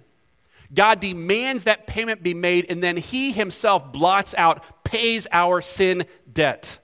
God 0.73 0.99
demands 0.99 1.65
that 1.65 1.85
payment 1.85 2.23
be 2.23 2.33
made, 2.33 2.65
and 2.69 2.83
then 2.83 2.97
he 2.97 3.31
himself 3.31 3.91
blots 3.91 4.33
out, 4.37 4.83
pays 4.83 5.27
our 5.31 5.61
sin 5.61 6.05
debt. 6.31 6.79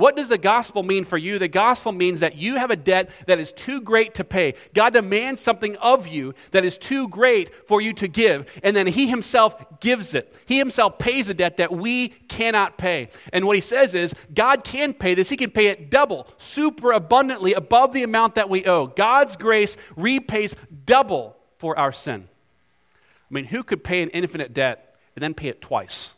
What 0.00 0.16
does 0.16 0.30
the 0.30 0.38
gospel 0.38 0.82
mean 0.82 1.04
for 1.04 1.18
you? 1.18 1.38
The 1.38 1.46
gospel 1.46 1.92
means 1.92 2.20
that 2.20 2.34
you 2.34 2.56
have 2.56 2.70
a 2.70 2.76
debt 2.76 3.10
that 3.26 3.38
is 3.38 3.52
too 3.52 3.82
great 3.82 4.14
to 4.14 4.24
pay. 4.24 4.54
God 4.74 4.94
demands 4.94 5.42
something 5.42 5.76
of 5.76 6.06
you 6.06 6.34
that 6.52 6.64
is 6.64 6.78
too 6.78 7.06
great 7.08 7.68
for 7.68 7.82
you 7.82 7.92
to 7.92 8.08
give, 8.08 8.50
and 8.62 8.74
then 8.74 8.86
He 8.86 9.08
Himself 9.08 9.78
gives 9.80 10.14
it. 10.14 10.34
He 10.46 10.56
Himself 10.56 10.98
pays 10.98 11.28
a 11.28 11.34
debt 11.34 11.58
that 11.58 11.70
we 11.70 12.08
cannot 12.08 12.78
pay. 12.78 13.10
And 13.30 13.44
what 13.44 13.56
He 13.56 13.60
says 13.60 13.94
is, 13.94 14.14
God 14.32 14.64
can 14.64 14.94
pay 14.94 15.12
this. 15.12 15.28
He 15.28 15.36
can 15.36 15.50
pay 15.50 15.66
it 15.66 15.90
double, 15.90 16.26
super 16.38 16.92
abundantly 16.92 17.52
above 17.52 17.92
the 17.92 18.02
amount 18.02 18.36
that 18.36 18.48
we 18.48 18.64
owe. 18.64 18.86
God's 18.86 19.36
grace 19.36 19.76
repays 19.96 20.56
double 20.86 21.36
for 21.58 21.78
our 21.78 21.92
sin. 21.92 22.26
I 23.30 23.34
mean, 23.34 23.44
who 23.44 23.62
could 23.62 23.84
pay 23.84 24.00
an 24.00 24.08
infinite 24.08 24.54
debt 24.54 24.96
and 25.14 25.22
then 25.22 25.34
pay 25.34 25.48
it 25.48 25.60
twice? 25.60 26.14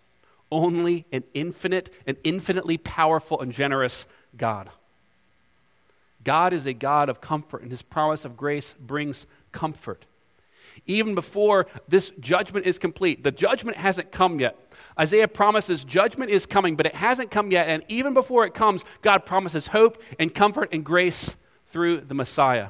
Only 0.52 1.06
an 1.10 1.24
infinite 1.32 1.88
and 2.06 2.18
infinitely 2.24 2.76
powerful 2.76 3.40
and 3.40 3.50
generous 3.50 4.06
God. 4.36 4.68
God 6.22 6.52
is 6.52 6.66
a 6.66 6.74
God 6.74 7.08
of 7.08 7.22
comfort, 7.22 7.62
and 7.62 7.70
his 7.70 7.80
promise 7.80 8.26
of 8.26 8.36
grace 8.36 8.74
brings 8.78 9.26
comfort. 9.50 10.04
Even 10.86 11.14
before 11.14 11.66
this 11.88 12.12
judgment 12.20 12.66
is 12.66 12.78
complete, 12.78 13.24
the 13.24 13.30
judgment 13.30 13.78
hasn't 13.78 14.12
come 14.12 14.40
yet. 14.40 14.56
Isaiah 15.00 15.26
promises 15.26 15.84
judgment 15.84 16.30
is 16.30 16.44
coming, 16.44 16.76
but 16.76 16.84
it 16.84 16.96
hasn't 16.96 17.30
come 17.30 17.50
yet. 17.50 17.68
And 17.68 17.82
even 17.88 18.12
before 18.12 18.44
it 18.44 18.52
comes, 18.52 18.84
God 19.00 19.24
promises 19.24 19.68
hope 19.68 20.02
and 20.18 20.34
comfort 20.34 20.68
and 20.70 20.84
grace 20.84 21.34
through 21.68 22.02
the 22.02 22.14
Messiah. 22.14 22.68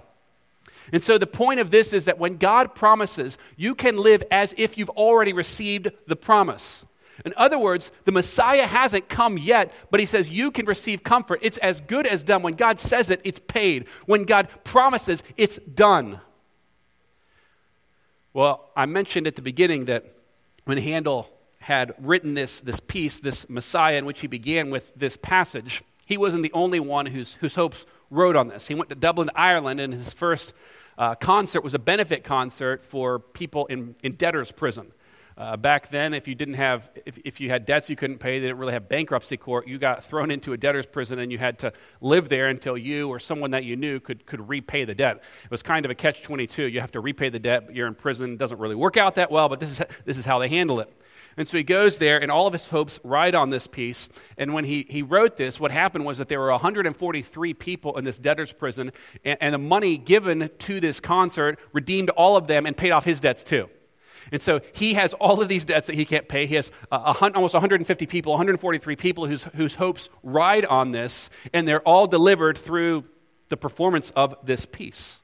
And 0.92 1.02
so 1.02 1.18
the 1.18 1.26
point 1.26 1.58
of 1.58 1.72
this 1.72 1.92
is 1.92 2.04
that 2.04 2.18
when 2.18 2.36
God 2.36 2.76
promises, 2.76 3.38
you 3.56 3.74
can 3.74 3.96
live 3.96 4.22
as 4.30 4.54
if 4.56 4.78
you've 4.78 4.90
already 4.90 5.32
received 5.32 5.90
the 6.06 6.16
promise. 6.16 6.84
In 7.24 7.34
other 7.36 7.58
words, 7.58 7.92
the 8.04 8.12
Messiah 8.12 8.66
hasn't 8.66 9.08
come 9.08 9.38
yet, 9.38 9.72
but 9.90 10.00
he 10.00 10.06
says 10.06 10.30
you 10.30 10.50
can 10.50 10.66
receive 10.66 11.02
comfort. 11.04 11.40
It's 11.42 11.58
as 11.58 11.80
good 11.80 12.06
as 12.06 12.22
done. 12.22 12.42
When 12.42 12.54
God 12.54 12.80
says 12.80 13.10
it, 13.10 13.20
it's 13.24 13.38
paid. 13.38 13.86
When 14.06 14.24
God 14.24 14.48
promises, 14.64 15.22
it's 15.36 15.58
done. 15.58 16.20
Well, 18.32 18.70
I 18.74 18.86
mentioned 18.86 19.26
at 19.26 19.36
the 19.36 19.42
beginning 19.42 19.84
that 19.86 20.04
when 20.64 20.78
Handel 20.78 21.28
had 21.60 21.92
written 21.98 22.34
this, 22.34 22.60
this 22.60 22.80
piece, 22.80 23.20
this 23.20 23.48
Messiah, 23.48 23.96
in 23.96 24.04
which 24.04 24.20
he 24.20 24.26
began 24.26 24.70
with 24.70 24.92
this 24.96 25.16
passage, 25.16 25.82
he 26.06 26.16
wasn't 26.16 26.42
the 26.42 26.52
only 26.52 26.80
one 26.80 27.06
whose, 27.06 27.34
whose 27.34 27.54
hopes 27.54 27.86
wrote 28.10 28.36
on 28.36 28.48
this. 28.48 28.68
He 28.68 28.74
went 28.74 28.90
to 28.90 28.96
Dublin, 28.96 29.30
Ireland, 29.34 29.80
and 29.80 29.92
his 29.92 30.12
first 30.12 30.54
uh, 30.98 31.14
concert 31.14 31.62
was 31.62 31.74
a 31.74 31.78
benefit 31.78 32.24
concert 32.24 32.84
for 32.84 33.18
people 33.18 33.66
in, 33.66 33.94
in 34.02 34.12
debtor's 34.12 34.52
prison. 34.52 34.92
Uh, 35.36 35.56
back 35.56 35.88
then, 35.88 36.12
if 36.14 36.28
you 36.28 36.34
didn't 36.34 36.54
have, 36.54 36.90
if, 37.06 37.18
if 37.24 37.40
you 37.40 37.48
had 37.48 37.64
debts 37.64 37.88
you 37.88 37.96
couldn't 37.96 38.18
pay, 38.18 38.38
they 38.38 38.46
didn't 38.46 38.58
really 38.58 38.72
have 38.72 38.88
bankruptcy 38.88 39.36
court. 39.36 39.66
You 39.66 39.78
got 39.78 40.04
thrown 40.04 40.30
into 40.30 40.52
a 40.52 40.56
debtor's 40.56 40.86
prison 40.86 41.18
and 41.18 41.32
you 41.32 41.38
had 41.38 41.58
to 41.60 41.72
live 42.00 42.28
there 42.28 42.48
until 42.48 42.76
you 42.76 43.08
or 43.08 43.18
someone 43.18 43.52
that 43.52 43.64
you 43.64 43.76
knew 43.76 44.00
could, 44.00 44.26
could 44.26 44.48
repay 44.48 44.84
the 44.84 44.94
debt. 44.94 45.22
It 45.44 45.50
was 45.50 45.62
kind 45.62 45.84
of 45.84 45.90
a 45.90 45.94
catch 45.94 46.22
22. 46.22 46.64
You 46.64 46.80
have 46.80 46.92
to 46.92 47.00
repay 47.00 47.30
the 47.30 47.38
debt, 47.38 47.66
but 47.66 47.74
you're 47.74 47.86
in 47.86 47.94
prison. 47.94 48.36
Doesn't 48.36 48.58
really 48.58 48.74
work 48.74 48.96
out 48.96 49.14
that 49.14 49.30
well, 49.30 49.48
but 49.48 49.60
this 49.60 49.80
is, 49.80 49.86
this 50.04 50.18
is 50.18 50.24
how 50.24 50.38
they 50.38 50.48
handle 50.48 50.80
it. 50.80 50.92
And 51.36 51.48
so 51.48 51.56
he 51.56 51.62
goes 51.62 51.98
there, 51.98 52.20
and 52.20 52.30
all 52.30 52.46
of 52.46 52.52
his 52.52 52.68
hopes 52.68 53.00
ride 53.02 53.34
on 53.34 53.50
this 53.50 53.66
piece. 53.66 54.08
And 54.36 54.52
when 54.52 54.64
he, 54.64 54.86
he 54.88 55.02
wrote 55.02 55.36
this, 55.36 55.58
what 55.58 55.70
happened 55.70 56.04
was 56.04 56.18
that 56.18 56.28
there 56.28 56.40
were 56.40 56.50
143 56.50 57.54
people 57.54 57.96
in 57.96 58.04
this 58.04 58.18
debtor's 58.18 58.52
prison, 58.52 58.92
and, 59.24 59.38
and 59.40 59.54
the 59.54 59.58
money 59.58 59.96
given 59.96 60.50
to 60.58 60.80
this 60.80 61.00
concert 61.00 61.58
redeemed 61.72 62.10
all 62.10 62.36
of 62.36 62.46
them 62.48 62.66
and 62.66 62.76
paid 62.76 62.90
off 62.90 63.04
his 63.04 63.20
debts 63.20 63.42
too. 63.42 63.68
And 64.30 64.40
so 64.40 64.60
he 64.72 64.94
has 64.94 65.14
all 65.14 65.42
of 65.42 65.48
these 65.48 65.64
debts 65.64 65.86
that 65.88 65.96
he 65.96 66.04
can't 66.04 66.28
pay. 66.28 66.46
He 66.46 66.54
has 66.54 66.70
uh, 66.90 67.14
a, 67.20 67.34
almost 67.34 67.54
150 67.54 68.06
people, 68.06 68.32
143 68.32 68.96
people 68.96 69.26
whose, 69.26 69.44
whose 69.56 69.74
hopes 69.74 70.08
ride 70.22 70.64
on 70.64 70.92
this, 70.92 71.30
and 71.52 71.66
they're 71.66 71.82
all 71.82 72.06
delivered 72.06 72.56
through 72.56 73.04
the 73.48 73.56
performance 73.56 74.10
of 74.14 74.34
this 74.44 74.64
piece. 74.66 75.20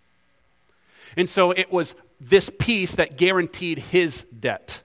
And 1.17 1.29
so 1.29 1.53
it 1.53 1.73
was 1.73 1.95
this 2.21 2.51
piece 2.59 2.97
that 2.97 3.17
guaranteed 3.17 3.79
his 3.79 4.25
debt. 4.39 4.83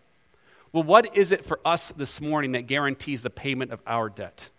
Well, 0.72 0.84
what 0.84 1.15
is 1.15 1.32
it 1.32 1.46
for 1.46 1.60
us 1.65 1.91
this 1.96 2.22
morning 2.22 2.53
that 2.53 2.67
guarantees 2.67 3.22
the 3.22 3.29
payment 3.29 3.72
of 3.72 3.82
our 3.86 4.10
debt? 4.10 4.50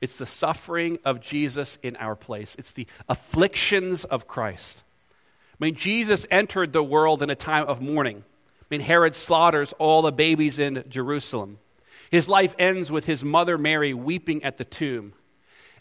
It's 0.00 0.16
the 0.16 0.26
suffering 0.26 0.98
of 1.04 1.20
Jesus 1.20 1.78
in 1.82 1.96
our 1.96 2.16
place, 2.16 2.56
it's 2.58 2.70
the 2.70 2.86
afflictions 3.08 4.04
of 4.04 4.26
Christ. 4.26 4.82
I 5.60 5.64
mean, 5.64 5.74
Jesus 5.74 6.24
entered 6.30 6.72
the 6.72 6.82
world 6.82 7.22
in 7.22 7.28
a 7.28 7.34
time 7.34 7.66
of 7.66 7.82
mourning. 7.82 8.24
Mean, 8.70 8.80
Herod 8.80 9.14
slaughters 9.14 9.74
all 9.78 10.02
the 10.02 10.12
babies 10.12 10.58
in 10.58 10.84
Jerusalem. 10.88 11.58
His 12.10 12.28
life 12.28 12.54
ends 12.58 12.90
with 12.90 13.06
his 13.06 13.24
mother 13.24 13.58
Mary 13.58 13.92
weeping 13.94 14.42
at 14.44 14.58
the 14.58 14.64
tomb. 14.64 15.12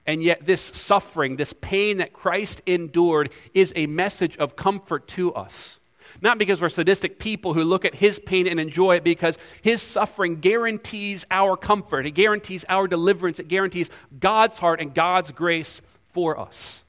And 0.05 0.23
yet, 0.23 0.45
this 0.45 0.61
suffering, 0.61 1.35
this 1.35 1.53
pain 1.53 1.97
that 1.97 2.13
Christ 2.13 2.61
endured, 2.65 3.29
is 3.53 3.73
a 3.75 3.85
message 3.85 4.37
of 4.37 4.55
comfort 4.55 5.07
to 5.09 5.33
us. 5.33 5.79
Not 6.21 6.39
because 6.39 6.61
we're 6.61 6.69
sadistic 6.69 7.19
people 7.19 7.53
who 7.53 7.63
look 7.63 7.85
at 7.85 7.95
his 7.95 8.17
pain 8.17 8.47
and 8.47 8.59
enjoy 8.59 8.95
it, 8.95 9.03
because 9.03 9.37
his 9.61 9.83
suffering 9.83 10.39
guarantees 10.39 11.25
our 11.29 11.55
comfort. 11.55 12.07
It 12.07 12.11
guarantees 12.11 12.65
our 12.69 12.87
deliverance. 12.87 13.39
It 13.39 13.47
guarantees 13.47 13.91
God's 14.19 14.57
heart 14.57 14.81
and 14.81 14.95
God's 14.95 15.31
grace 15.31 15.81
for 16.11 16.39
us. 16.39 16.83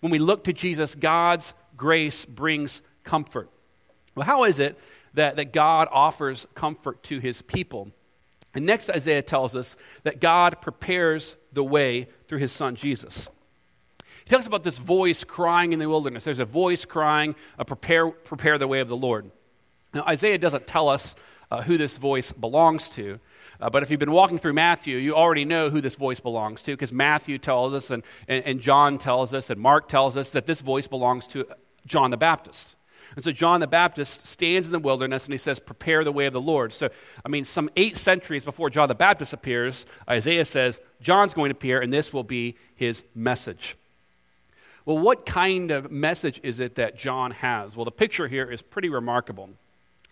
When 0.00 0.12
we 0.12 0.18
look 0.18 0.44
to 0.44 0.52
Jesus, 0.52 0.94
God's 0.94 1.54
grace 1.76 2.26
brings 2.26 2.82
comfort. 3.04 3.48
Well, 4.14 4.26
how 4.26 4.44
is 4.44 4.60
it 4.60 4.78
that, 5.16 5.36
that 5.36 5.52
God 5.52 5.88
offers 5.90 6.46
comfort 6.54 7.02
to 7.04 7.18
his 7.18 7.42
people. 7.42 7.90
And 8.54 8.64
next, 8.64 8.88
Isaiah 8.88 9.22
tells 9.22 9.56
us 9.56 9.76
that 10.04 10.20
God 10.20 10.62
prepares 10.62 11.36
the 11.52 11.64
way 11.64 12.08
through 12.26 12.38
his 12.38 12.52
son 12.52 12.76
Jesus. 12.76 13.28
He 14.24 14.30
talks 14.30 14.46
about 14.46 14.64
this 14.64 14.78
voice 14.78 15.24
crying 15.24 15.72
in 15.72 15.78
the 15.78 15.88
wilderness. 15.88 16.24
There's 16.24 16.38
a 16.38 16.44
voice 16.44 16.84
crying, 16.84 17.34
uh, 17.58 17.64
prepare, 17.64 18.08
prepare 18.08 18.58
the 18.58 18.68
way 18.68 18.80
of 18.80 18.88
the 18.88 18.96
Lord. 18.96 19.30
Now, 19.94 20.04
Isaiah 20.06 20.38
doesn't 20.38 20.66
tell 20.66 20.88
us 20.88 21.14
uh, 21.50 21.62
who 21.62 21.76
this 21.76 21.96
voice 21.96 22.32
belongs 22.32 22.88
to. 22.90 23.20
Uh, 23.60 23.70
but 23.70 23.82
if 23.82 23.90
you've 23.90 24.00
been 24.00 24.12
walking 24.12 24.38
through 24.38 24.52
Matthew, 24.52 24.98
you 24.98 25.14
already 25.14 25.44
know 25.44 25.70
who 25.70 25.80
this 25.80 25.94
voice 25.94 26.20
belongs 26.20 26.62
to 26.64 26.72
because 26.72 26.92
Matthew 26.92 27.38
tells 27.38 27.72
us, 27.72 27.90
and, 27.90 28.02
and, 28.28 28.44
and 28.44 28.60
John 28.60 28.98
tells 28.98 29.32
us, 29.32 29.48
and 29.48 29.60
Mark 29.60 29.88
tells 29.88 30.16
us 30.16 30.30
that 30.32 30.46
this 30.46 30.60
voice 30.60 30.86
belongs 30.86 31.26
to 31.28 31.46
John 31.86 32.10
the 32.10 32.16
Baptist. 32.16 32.75
And 33.16 33.24
so 33.24 33.32
John 33.32 33.60
the 33.60 33.66
Baptist 33.66 34.26
stands 34.26 34.68
in 34.68 34.72
the 34.72 34.78
wilderness 34.78 35.24
and 35.24 35.32
he 35.32 35.38
says, 35.38 35.58
Prepare 35.58 36.04
the 36.04 36.12
way 36.12 36.26
of 36.26 36.34
the 36.34 36.40
Lord. 36.40 36.72
So, 36.72 36.90
I 37.24 37.28
mean, 37.28 37.46
some 37.46 37.70
eight 37.76 37.96
centuries 37.96 38.44
before 38.44 38.68
John 38.68 38.88
the 38.88 38.94
Baptist 38.94 39.32
appears, 39.32 39.86
Isaiah 40.08 40.44
says, 40.44 40.80
John's 41.00 41.32
going 41.32 41.48
to 41.48 41.56
appear 41.56 41.80
and 41.80 41.90
this 41.90 42.12
will 42.12 42.24
be 42.24 42.56
his 42.74 43.02
message. 43.14 43.76
Well, 44.84 44.98
what 44.98 45.26
kind 45.26 45.70
of 45.70 45.90
message 45.90 46.40
is 46.44 46.60
it 46.60 46.76
that 46.76 46.96
John 46.96 47.32
has? 47.32 47.74
Well, 47.74 47.86
the 47.86 47.90
picture 47.90 48.28
here 48.28 48.50
is 48.50 48.62
pretty 48.62 48.90
remarkable. 48.90 49.50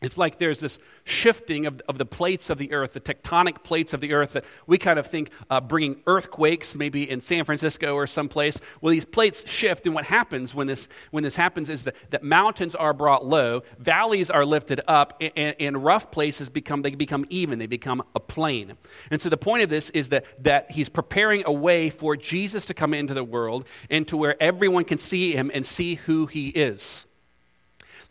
It's 0.04 0.18
like 0.18 0.38
there's 0.38 0.60
this 0.60 0.78
shifting 1.04 1.66
of, 1.66 1.80
of 1.88 1.98
the 1.98 2.06
plates 2.06 2.50
of 2.50 2.58
the 2.58 2.72
earth, 2.72 2.92
the 2.92 3.00
tectonic 3.00 3.62
plates 3.62 3.92
of 3.92 4.00
the 4.00 4.12
earth 4.12 4.32
that 4.34 4.44
we 4.66 4.78
kind 4.78 4.98
of 4.98 5.06
think 5.06 5.30
uh, 5.50 5.60
bringing 5.60 6.00
earthquakes, 6.06 6.74
maybe 6.74 7.08
in 7.08 7.20
San 7.20 7.44
Francisco 7.44 7.94
or 7.94 8.06
someplace. 8.06 8.58
Well, 8.80 8.92
these 8.92 9.04
plates 9.04 9.48
shift, 9.50 9.86
and 9.86 9.94
what 9.94 10.04
happens 10.04 10.54
when 10.54 10.66
this, 10.66 10.88
when 11.10 11.24
this 11.24 11.36
happens 11.36 11.68
is 11.68 11.84
that, 11.84 11.96
that 12.10 12.22
mountains 12.22 12.74
are 12.74 12.92
brought 12.92 13.24
low, 13.24 13.62
valleys 13.78 14.30
are 14.30 14.44
lifted 14.44 14.80
up, 14.86 15.20
and, 15.20 15.56
and 15.58 15.84
rough 15.84 16.10
places 16.10 16.48
become, 16.48 16.82
they 16.82 16.94
become 16.94 17.24
even, 17.30 17.58
they 17.58 17.66
become 17.66 18.02
a 18.14 18.20
plain. 18.20 18.74
And 19.10 19.20
so 19.20 19.28
the 19.28 19.36
point 19.36 19.62
of 19.62 19.70
this 19.70 19.90
is 19.90 20.10
that, 20.10 20.24
that 20.44 20.70
he's 20.70 20.88
preparing 20.88 21.42
a 21.46 21.52
way 21.52 21.90
for 21.90 22.16
Jesus 22.16 22.66
to 22.66 22.74
come 22.74 22.94
into 22.94 23.14
the 23.14 23.24
world 23.24 23.66
and 23.90 24.06
to 24.08 24.16
where 24.16 24.40
everyone 24.42 24.84
can 24.84 24.98
see 24.98 25.32
him 25.32 25.50
and 25.54 25.64
see 25.64 25.96
who 25.96 26.26
he 26.26 26.48
is. 26.48 27.06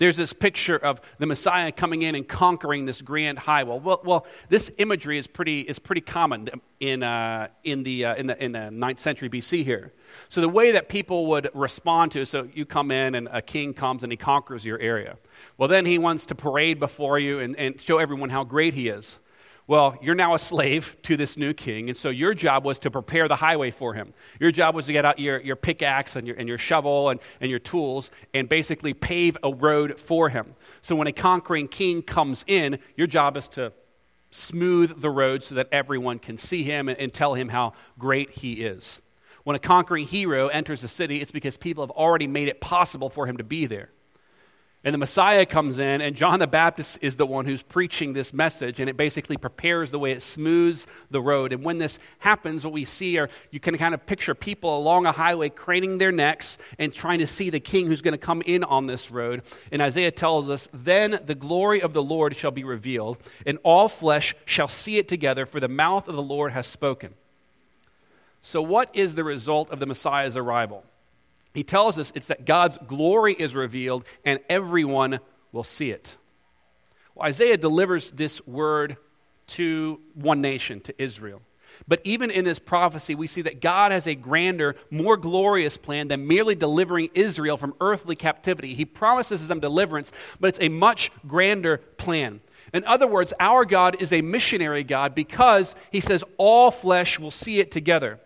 There's 0.03 0.17
this 0.17 0.33
picture 0.33 0.75
of 0.75 0.99
the 1.17 1.25
Messiah 1.25 1.71
coming 1.71 2.01
in 2.01 2.13
and 2.13 2.27
conquering 2.27 2.85
this 2.85 3.01
grand 3.01 3.39
highway. 3.39 3.79
Well, 3.81 4.01
well 4.03 4.25
this 4.49 4.69
imagery 4.77 5.17
is 5.17 5.27
pretty, 5.27 5.61
is 5.61 5.79
pretty 5.79 6.01
common 6.01 6.49
in, 6.81 7.03
uh, 7.03 7.47
in, 7.63 7.83
the, 7.83 8.03
uh, 8.03 8.15
in, 8.15 8.27
the, 8.27 8.43
in 8.43 8.51
the 8.51 8.59
9th 8.59 8.99
century 8.99 9.29
BC 9.29 9.63
here. 9.63 9.93
So 10.27 10.41
the 10.41 10.49
way 10.49 10.73
that 10.73 10.89
people 10.89 11.27
would 11.27 11.49
respond 11.53 12.11
to, 12.11 12.25
so 12.25 12.49
you 12.53 12.65
come 12.65 12.91
in 12.91 13.15
and 13.15 13.29
a 13.31 13.41
king 13.41 13.73
comes 13.73 14.03
and 14.03 14.11
he 14.11 14.17
conquers 14.17 14.65
your 14.65 14.77
area. 14.79 15.15
Well, 15.57 15.69
then 15.69 15.85
he 15.85 15.97
wants 15.97 16.25
to 16.25 16.35
parade 16.35 16.81
before 16.81 17.17
you 17.17 17.39
and, 17.39 17.57
and 17.57 17.79
show 17.79 17.97
everyone 17.97 18.29
how 18.29 18.43
great 18.43 18.73
he 18.73 18.89
is. 18.89 19.19
Well, 19.65 19.97
you're 20.01 20.15
now 20.15 20.33
a 20.33 20.39
slave 20.39 20.97
to 21.03 21.15
this 21.15 21.37
new 21.37 21.53
king, 21.53 21.87
and 21.87 21.97
so 21.97 22.09
your 22.09 22.33
job 22.33 22.65
was 22.65 22.79
to 22.79 22.91
prepare 22.91 23.29
the 23.29 23.37
highway 23.37 23.71
for 23.71 23.93
him. 23.93 24.13
Your 24.39 24.51
job 24.51 24.75
was 24.75 24.87
to 24.87 24.91
get 24.91 25.05
out 25.05 25.19
your, 25.19 25.39
your 25.39 25.55
pickaxe 25.55 26.17
and 26.17 26.27
your, 26.27 26.35
and 26.35 26.49
your 26.49 26.57
shovel 26.57 27.09
and, 27.09 27.21
and 27.39 27.49
your 27.49 27.59
tools 27.59 28.11
and 28.33 28.49
basically 28.49 28.93
pave 28.93 29.37
a 29.41 29.53
road 29.53 29.97
for 29.97 30.27
him. 30.27 30.55
So 30.81 30.97
when 30.97 31.07
a 31.07 31.13
conquering 31.13 31.69
king 31.69 32.01
comes 32.01 32.43
in, 32.45 32.79
your 32.97 33.07
job 33.07 33.37
is 33.37 33.47
to 33.49 33.71
smooth 34.31 35.01
the 35.01 35.09
road 35.09 35.43
so 35.43 35.55
that 35.55 35.69
everyone 35.71 36.19
can 36.19 36.35
see 36.35 36.63
him 36.63 36.89
and, 36.89 36.99
and 36.99 37.13
tell 37.13 37.35
him 37.35 37.47
how 37.47 37.71
great 37.97 38.31
he 38.31 38.65
is. 38.65 39.01
When 39.45 39.55
a 39.55 39.59
conquering 39.59 40.07
hero 40.07 40.49
enters 40.49 40.83
a 40.83 40.89
city, 40.89 41.21
it's 41.21 41.31
because 41.31 41.55
people 41.55 41.83
have 41.83 41.91
already 41.91 42.27
made 42.27 42.49
it 42.49 42.59
possible 42.59 43.09
for 43.09 43.27
him 43.27 43.37
to 43.37 43.43
be 43.45 43.65
there. 43.65 43.91
And 44.85 44.93
the 44.93 44.97
Messiah 44.97 45.45
comes 45.45 45.79
in, 45.79 46.01
and 46.01 46.13
John 46.13 46.39
the 46.39 46.47
Baptist 46.47 46.97
is 46.99 47.15
the 47.15 47.25
one 47.25 47.45
who's 47.45 47.61
preaching 47.61 48.11
this 48.11 48.33
message, 48.33 48.81
and 48.81 48.89
it 48.89 48.97
basically 48.97 49.37
prepares 49.37 49.91
the 49.91 49.99
way, 49.99 50.11
it 50.11 50.21
smooths 50.21 50.87
the 51.09 51.21
road. 51.21 51.53
And 51.53 51.63
when 51.63 51.77
this 51.77 51.99
happens, 52.19 52.65
what 52.65 52.73
we 52.73 52.83
see 52.83 53.17
are 53.17 53.29
you 53.49 53.61
can 53.61 53.77
kind 53.77 53.93
of 53.93 54.05
picture 54.05 54.35
people 54.35 54.77
along 54.77 55.05
a 55.05 55.13
highway 55.13 55.47
craning 55.47 55.99
their 55.99 56.11
necks 56.11 56.57
and 56.77 56.93
trying 56.93 57.19
to 57.19 57.27
see 57.27 57.49
the 57.49 57.61
king 57.61 57.87
who's 57.87 58.01
going 58.01 58.11
to 58.13 58.17
come 58.17 58.41
in 58.41 58.65
on 58.65 58.87
this 58.87 59.09
road. 59.09 59.43
And 59.71 59.81
Isaiah 59.81 60.11
tells 60.11 60.49
us, 60.49 60.67
Then 60.73 61.21
the 61.25 61.35
glory 61.35 61.81
of 61.81 61.93
the 61.93 62.03
Lord 62.03 62.35
shall 62.35 62.51
be 62.51 62.65
revealed, 62.65 63.19
and 63.45 63.59
all 63.63 63.87
flesh 63.87 64.35
shall 64.43 64.67
see 64.67 64.97
it 64.97 65.07
together, 65.07 65.45
for 65.45 65.61
the 65.61 65.69
mouth 65.69 66.09
of 66.09 66.15
the 66.15 66.21
Lord 66.21 66.51
has 66.51 66.67
spoken. 66.67 67.13
So, 68.41 68.61
what 68.61 68.93
is 68.93 69.15
the 69.15 69.23
result 69.23 69.71
of 69.71 69.79
the 69.79 69.85
Messiah's 69.85 70.35
arrival? 70.35 70.83
He 71.53 71.63
tells 71.63 71.99
us 71.99 72.11
it's 72.15 72.27
that 72.27 72.45
God's 72.45 72.77
glory 72.87 73.33
is 73.33 73.53
revealed 73.55 74.03
and 74.25 74.39
everyone 74.49 75.19
will 75.51 75.63
see 75.63 75.91
it. 75.91 76.17
Well, 77.15 77.27
Isaiah 77.27 77.57
delivers 77.57 78.11
this 78.11 78.45
word 78.47 78.97
to 79.47 79.99
one 80.15 80.41
nation, 80.41 80.79
to 80.81 81.01
Israel. 81.01 81.41
But 81.87 82.01
even 82.03 82.31
in 82.31 82.45
this 82.45 82.59
prophecy, 82.59 83.15
we 83.15 83.27
see 83.27 83.41
that 83.41 83.61
God 83.61 83.91
has 83.91 84.07
a 84.07 84.15
grander, 84.15 84.75
more 84.89 85.17
glorious 85.17 85.75
plan 85.77 86.07
than 86.07 86.27
merely 86.27 86.55
delivering 86.55 87.09
Israel 87.13 87.57
from 87.57 87.73
earthly 87.81 88.15
captivity. 88.15 88.73
He 88.73 88.85
promises 88.85 89.47
them 89.47 89.59
deliverance, 89.59 90.11
but 90.39 90.49
it's 90.49 90.61
a 90.61 90.69
much 90.69 91.11
grander 91.27 91.77
plan. 91.97 92.41
In 92.73 92.85
other 92.85 93.07
words, 93.07 93.33
our 93.39 93.65
God 93.65 94.01
is 94.01 94.13
a 94.13 94.21
missionary 94.21 94.83
God 94.83 95.13
because 95.13 95.75
he 95.91 95.99
says 95.99 96.23
all 96.37 96.71
flesh 96.71 97.19
will 97.19 97.31
see 97.31 97.59
it 97.59 97.71
together. 97.71 98.19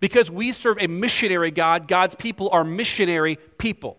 Because 0.00 0.30
we 0.30 0.52
serve 0.52 0.78
a 0.80 0.86
missionary 0.86 1.50
God, 1.50 1.88
God's 1.88 2.14
people 2.14 2.50
are 2.50 2.64
missionary 2.64 3.36
people. 3.58 3.98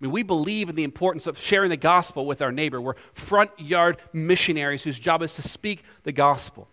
I 0.00 0.04
mean, 0.04 0.12
we 0.12 0.22
believe 0.22 0.68
in 0.68 0.76
the 0.76 0.84
importance 0.84 1.26
of 1.26 1.38
sharing 1.38 1.70
the 1.70 1.76
gospel 1.76 2.24
with 2.24 2.40
our 2.40 2.52
neighbor. 2.52 2.80
We're 2.80 2.94
front 3.12 3.50
yard 3.58 3.98
missionaries 4.12 4.84
whose 4.84 4.98
job 4.98 5.22
is 5.22 5.34
to 5.34 5.42
speak 5.42 5.82
the 6.04 6.12
gospel. 6.12 6.68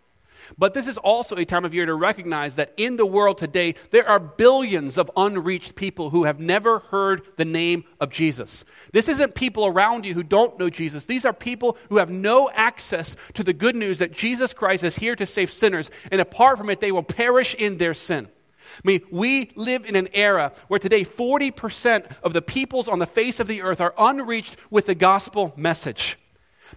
But 0.57 0.73
this 0.73 0.87
is 0.87 0.97
also 0.97 1.35
a 1.35 1.45
time 1.45 1.65
of 1.65 1.73
year 1.73 1.85
to 1.85 1.95
recognize 1.95 2.55
that 2.55 2.73
in 2.77 2.97
the 2.97 3.05
world 3.05 3.37
today, 3.37 3.75
there 3.91 4.07
are 4.07 4.19
billions 4.19 4.97
of 4.97 5.11
unreached 5.15 5.75
people 5.75 6.09
who 6.09 6.25
have 6.25 6.39
never 6.39 6.79
heard 6.79 7.23
the 7.37 7.45
name 7.45 7.83
of 7.99 8.09
Jesus. 8.09 8.65
This 8.91 9.09
isn't 9.09 9.35
people 9.35 9.65
around 9.65 10.05
you 10.05 10.13
who 10.13 10.23
don't 10.23 10.59
know 10.59 10.69
Jesus. 10.69 11.05
These 11.05 11.25
are 11.25 11.33
people 11.33 11.77
who 11.89 11.97
have 11.97 12.09
no 12.09 12.49
access 12.51 13.15
to 13.33 13.43
the 13.43 13.53
good 13.53 13.75
news 13.75 13.99
that 13.99 14.11
Jesus 14.11 14.53
Christ 14.53 14.83
is 14.83 14.95
here 14.95 15.15
to 15.15 15.25
save 15.25 15.51
sinners, 15.51 15.89
and 16.11 16.21
apart 16.21 16.57
from 16.57 16.69
it, 16.69 16.79
they 16.79 16.91
will 16.91 17.03
perish 17.03 17.53
in 17.55 17.77
their 17.77 17.93
sin. 17.93 18.27
I 18.65 18.81
mean, 18.83 19.01
we 19.11 19.51
live 19.55 19.85
in 19.85 19.95
an 19.95 20.09
era 20.13 20.51
where 20.67 20.79
today 20.79 21.05
40% 21.05 22.11
of 22.23 22.33
the 22.33 22.41
peoples 22.41 22.87
on 22.87 22.99
the 22.99 23.05
face 23.05 23.39
of 23.39 23.47
the 23.47 23.61
earth 23.61 23.79
are 23.79 23.93
unreached 23.97 24.57
with 24.69 24.87
the 24.87 24.95
gospel 24.95 25.53
message. 25.55 26.17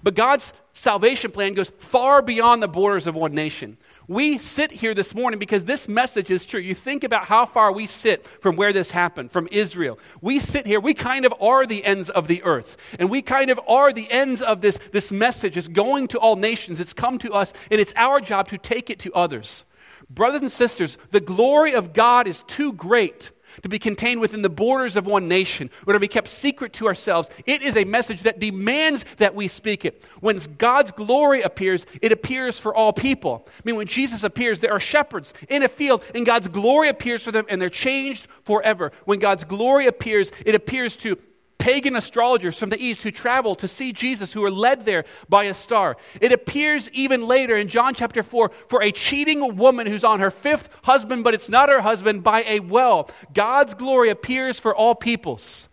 But 0.02 0.14
God's 0.14 0.52
salvation 0.78 1.30
plan 1.30 1.54
goes 1.54 1.70
far 1.78 2.22
beyond 2.22 2.62
the 2.62 2.68
borders 2.68 3.06
of 3.06 3.14
one 3.14 3.34
nation. 3.34 3.76
We 4.06 4.38
sit 4.38 4.70
here 4.70 4.94
this 4.94 5.14
morning 5.14 5.38
because 5.38 5.64
this 5.64 5.86
message 5.86 6.30
is 6.30 6.46
true. 6.46 6.60
You 6.60 6.74
think 6.74 7.04
about 7.04 7.24
how 7.26 7.44
far 7.44 7.72
we 7.72 7.86
sit 7.86 8.26
from 8.40 8.56
where 8.56 8.72
this 8.72 8.90
happened, 8.90 9.32
from 9.32 9.48
Israel. 9.50 9.98
We 10.22 10.40
sit 10.40 10.66
here, 10.66 10.80
we 10.80 10.94
kind 10.94 11.26
of 11.26 11.34
are 11.40 11.66
the 11.66 11.84
ends 11.84 12.08
of 12.08 12.26
the 12.26 12.42
earth. 12.42 12.78
And 12.98 13.10
we 13.10 13.20
kind 13.20 13.50
of 13.50 13.60
are 13.68 13.92
the 13.92 14.10
ends 14.10 14.40
of 14.40 14.62
this, 14.62 14.78
this 14.92 15.12
message. 15.12 15.58
It's 15.58 15.68
going 15.68 16.08
to 16.08 16.18
all 16.18 16.36
nations, 16.36 16.80
it's 16.80 16.94
come 16.94 17.18
to 17.18 17.32
us, 17.32 17.52
and 17.70 17.80
it's 17.80 17.92
our 17.96 18.20
job 18.20 18.48
to 18.48 18.56
take 18.56 18.88
it 18.88 18.98
to 19.00 19.12
others. 19.12 19.64
Brothers 20.08 20.40
and 20.40 20.52
sisters, 20.52 20.96
the 21.10 21.20
glory 21.20 21.74
of 21.74 21.92
God 21.92 22.26
is 22.26 22.42
too 22.44 22.72
great 22.72 23.30
to 23.62 23.68
be 23.68 23.78
contained 23.78 24.20
within 24.20 24.42
the 24.42 24.50
borders 24.50 24.96
of 24.96 25.06
one 25.06 25.28
nation 25.28 25.70
or 25.86 25.92
to 25.92 26.00
be 26.00 26.08
kept 26.08 26.28
secret 26.28 26.72
to 26.74 26.86
ourselves. 26.86 27.30
It 27.46 27.62
is 27.62 27.76
a 27.76 27.84
message 27.84 28.22
that 28.22 28.38
demands 28.38 29.04
that 29.16 29.34
we 29.34 29.48
speak 29.48 29.84
it. 29.84 30.02
When 30.20 30.38
God's 30.58 30.90
glory 30.92 31.42
appears, 31.42 31.86
it 32.00 32.12
appears 32.12 32.58
for 32.58 32.74
all 32.74 32.92
people. 32.92 33.46
I 33.48 33.60
mean, 33.64 33.76
when 33.76 33.86
Jesus 33.86 34.24
appears, 34.24 34.60
there 34.60 34.72
are 34.72 34.80
shepherds 34.80 35.34
in 35.48 35.62
a 35.62 35.68
field, 35.68 36.02
and 36.14 36.24
God's 36.24 36.48
glory 36.48 36.88
appears 36.88 37.22
for 37.22 37.32
them, 37.32 37.46
and 37.48 37.60
they're 37.60 37.70
changed 37.70 38.28
forever. 38.42 38.92
When 39.04 39.18
God's 39.18 39.44
glory 39.44 39.86
appears, 39.86 40.32
it 40.44 40.54
appears 40.54 40.96
to 40.98 41.16
pagan 41.58 41.96
astrologers 41.96 42.58
from 42.58 42.70
the 42.70 42.82
east 42.82 43.02
who 43.02 43.10
travel 43.10 43.54
to 43.56 43.68
see 43.68 43.92
Jesus, 43.92 44.32
who 44.32 44.44
are 44.44 44.50
led 44.50 44.84
there 44.84 45.04
by 45.28 45.44
a 45.44 45.54
star. 45.54 45.96
It 46.20 46.32
appears 46.32 46.88
even 46.90 47.26
later 47.26 47.56
in 47.56 47.68
John 47.68 47.94
chapter 47.94 48.22
4 48.22 48.50
for 48.68 48.82
a 48.82 48.92
cheating 48.92 49.56
woman 49.56 49.86
who's 49.86 50.04
on 50.04 50.20
her 50.20 50.30
fifth 50.30 50.68
husband, 50.84 51.24
but 51.24 51.34
it's 51.34 51.48
not 51.48 51.68
her 51.68 51.80
husband, 51.80 52.22
by 52.22 52.44
a 52.44 52.60
well. 52.60 53.10
God's 53.34 53.74
glory 53.74 54.08
appears 54.08 54.58
for 54.60 54.74
all 54.74 54.94
peoples. 54.94 55.68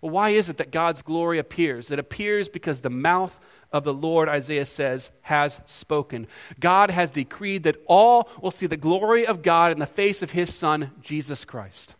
Well, 0.00 0.10
why 0.10 0.30
is 0.30 0.48
it 0.48 0.56
that 0.56 0.72
God's 0.72 1.02
glory 1.02 1.38
appears? 1.38 1.90
It 1.90 1.98
appears 1.98 2.48
because 2.48 2.80
the 2.80 2.90
mouth 2.90 3.38
of 3.72 3.84
the 3.84 3.94
Lord, 3.94 4.28
Isaiah 4.28 4.64
says, 4.64 5.10
has 5.22 5.60
spoken. 5.66 6.26
God 6.58 6.90
has 6.90 7.12
decreed 7.12 7.64
that 7.64 7.80
all 7.86 8.28
will 8.40 8.50
see 8.50 8.66
the 8.66 8.76
glory 8.76 9.26
of 9.26 9.42
God 9.42 9.70
in 9.70 9.78
the 9.78 9.86
face 9.86 10.22
of 10.22 10.30
his 10.30 10.52
Son, 10.52 10.90
Jesus 11.02 11.44
Christ. 11.44 11.94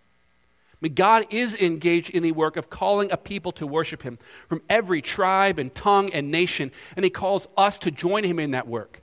God 0.89 1.27
is 1.31 1.55
engaged 1.55 2.11
in 2.11 2.23
the 2.23 2.33
work 2.33 2.57
of 2.57 2.71
calling 2.71 3.13
a 3.13 3.17
people 3.19 3.53
to 3.53 3.67
worship 3.67 4.03
Him 4.03 4.19
from 4.49 4.63
every 4.69 5.03
tribe 5.03 5.59
and 5.59 5.75
tongue 5.75 6.11
and 6.11 6.31
nation, 6.31 6.73
and 6.97 7.05
He 7.05 7.11
calls 7.11 7.49
us 7.57 7.79
to 7.81 7.91
join 7.91 8.25
Him 8.25 8.39
in 8.39 8.53
that 8.53 8.67
work. 8.67 9.03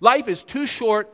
Life 0.00 0.28
is 0.28 0.42
too 0.42 0.66
short, 0.66 1.08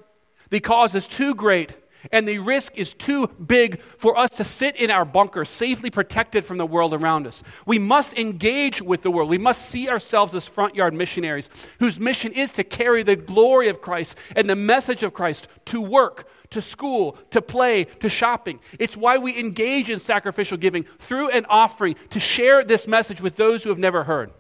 the 0.51 0.61
cause 0.61 0.95
is 0.95 1.07
too 1.07 1.35
great, 1.35 1.73
and 2.13 2.27
the 2.27 2.39
risk 2.39 2.77
is 2.77 2.95
too 2.95 3.27
big 3.27 3.81
for 3.99 4.17
us 4.19 4.31
to 4.31 4.45
sit 4.45 4.77
in 4.77 4.91
our 4.91 5.05
bunker, 5.05 5.45
safely 5.45 5.91
protected 5.91 6.45
from 6.45 6.59
the 6.59 6.67
world 6.67 6.95
around 6.95 7.27
us. 7.27 7.43
We 7.67 7.79
must 7.79 8.15
engage 8.15 8.83
with 8.83 9.03
the 9.03 9.11
world. 9.11 9.29
We 9.29 9.39
must 9.39 9.69
see 9.69 9.89
ourselves 9.89 10.35
as 10.35 10.47
front 10.47 10.75
yard 10.75 10.95
missionaries 10.95 11.51
whose 11.79 12.01
mission 12.01 12.33
is 12.33 12.53
to 12.55 12.65
carry 12.65 13.03
the 13.03 13.17
glory 13.17 13.69
of 13.69 13.81
Christ 13.81 14.17
and 14.37 14.49
the 14.49 14.57
message 14.57 15.03
of 15.03 15.15
Christ 15.15 15.49
to 15.67 15.81
work, 15.81 16.29
to 16.51 16.61
school, 16.61 17.19
to 17.31 17.43
play, 17.43 17.85
to 17.85 18.09
shopping. 18.09 18.61
It's 18.79 18.97
why 18.97 19.19
we 19.19 19.39
engage 19.39 19.91
in 19.91 20.01
sacrificial 20.01 20.57
giving 20.57 20.85
through 20.99 21.31
an 21.31 21.47
offering 21.49 21.97
to 22.11 22.21
share 22.21 22.65
this 22.65 22.87
message 22.87 23.21
with 23.21 23.37
those 23.37 23.63
who 23.63 23.71
have 23.71 23.79
never 23.79 24.05
heard. 24.05 24.31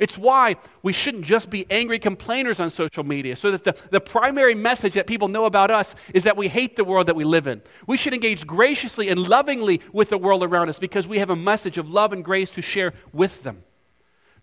It's 0.00 0.18
why 0.18 0.56
we 0.82 0.92
shouldn't 0.92 1.24
just 1.24 1.50
be 1.50 1.66
angry 1.70 1.98
complainers 1.98 2.60
on 2.60 2.70
social 2.70 3.04
media, 3.04 3.36
so 3.36 3.50
that 3.50 3.64
the, 3.64 3.76
the 3.90 4.00
primary 4.00 4.54
message 4.54 4.94
that 4.94 5.06
people 5.06 5.28
know 5.28 5.44
about 5.44 5.70
us 5.70 5.94
is 6.14 6.24
that 6.24 6.36
we 6.36 6.48
hate 6.48 6.76
the 6.76 6.84
world 6.84 7.06
that 7.08 7.16
we 7.16 7.24
live 7.24 7.46
in. 7.46 7.62
We 7.86 7.96
should 7.96 8.14
engage 8.14 8.46
graciously 8.46 9.08
and 9.08 9.28
lovingly 9.28 9.80
with 9.92 10.10
the 10.10 10.18
world 10.18 10.42
around 10.42 10.68
us 10.68 10.78
because 10.78 11.06
we 11.08 11.18
have 11.18 11.30
a 11.30 11.36
message 11.36 11.78
of 11.78 11.90
love 11.90 12.12
and 12.12 12.24
grace 12.24 12.50
to 12.52 12.62
share 12.62 12.92
with 13.12 13.42
them. 13.42 13.64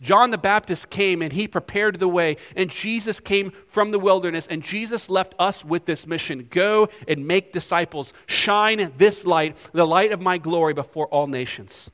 John 0.01 0.31
the 0.31 0.37
Baptist 0.37 0.89
came 0.89 1.21
and 1.21 1.31
he 1.31 1.47
prepared 1.47 1.99
the 1.99 2.09
way, 2.09 2.35
and 2.55 2.69
Jesus 2.69 3.21
came 3.21 3.51
from 3.67 3.91
the 3.91 3.99
wilderness, 3.99 4.47
and 4.47 4.61
Jesus 4.61 5.09
left 5.09 5.33
us 5.39 5.63
with 5.63 5.85
this 5.85 6.05
mission 6.05 6.47
go 6.49 6.89
and 7.07 7.25
make 7.25 7.53
disciples, 7.53 8.13
shine 8.27 8.91
this 8.97 9.25
light, 9.25 9.55
the 9.71 9.87
light 9.87 10.11
of 10.11 10.19
my 10.19 10.37
glory, 10.37 10.73
before 10.73 11.07
all 11.07 11.27
nations. 11.27 11.89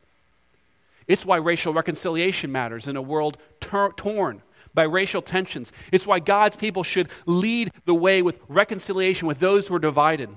It's 1.09 1.25
why 1.25 1.37
racial 1.37 1.73
reconciliation 1.73 2.53
matters 2.53 2.87
in 2.87 2.95
a 2.95 3.01
world 3.01 3.37
tor- 3.59 3.91
torn 3.93 4.43
by 4.73 4.83
racial 4.83 5.21
tensions. 5.21 5.73
It's 5.91 6.07
why 6.07 6.19
God's 6.19 6.55
people 6.55 6.83
should 6.83 7.09
lead 7.25 7.71
the 7.85 7.95
way 7.95 8.21
with 8.21 8.39
reconciliation 8.47 9.27
with 9.27 9.39
those 9.39 9.67
who 9.67 9.75
are 9.75 9.79
divided. 9.79 10.29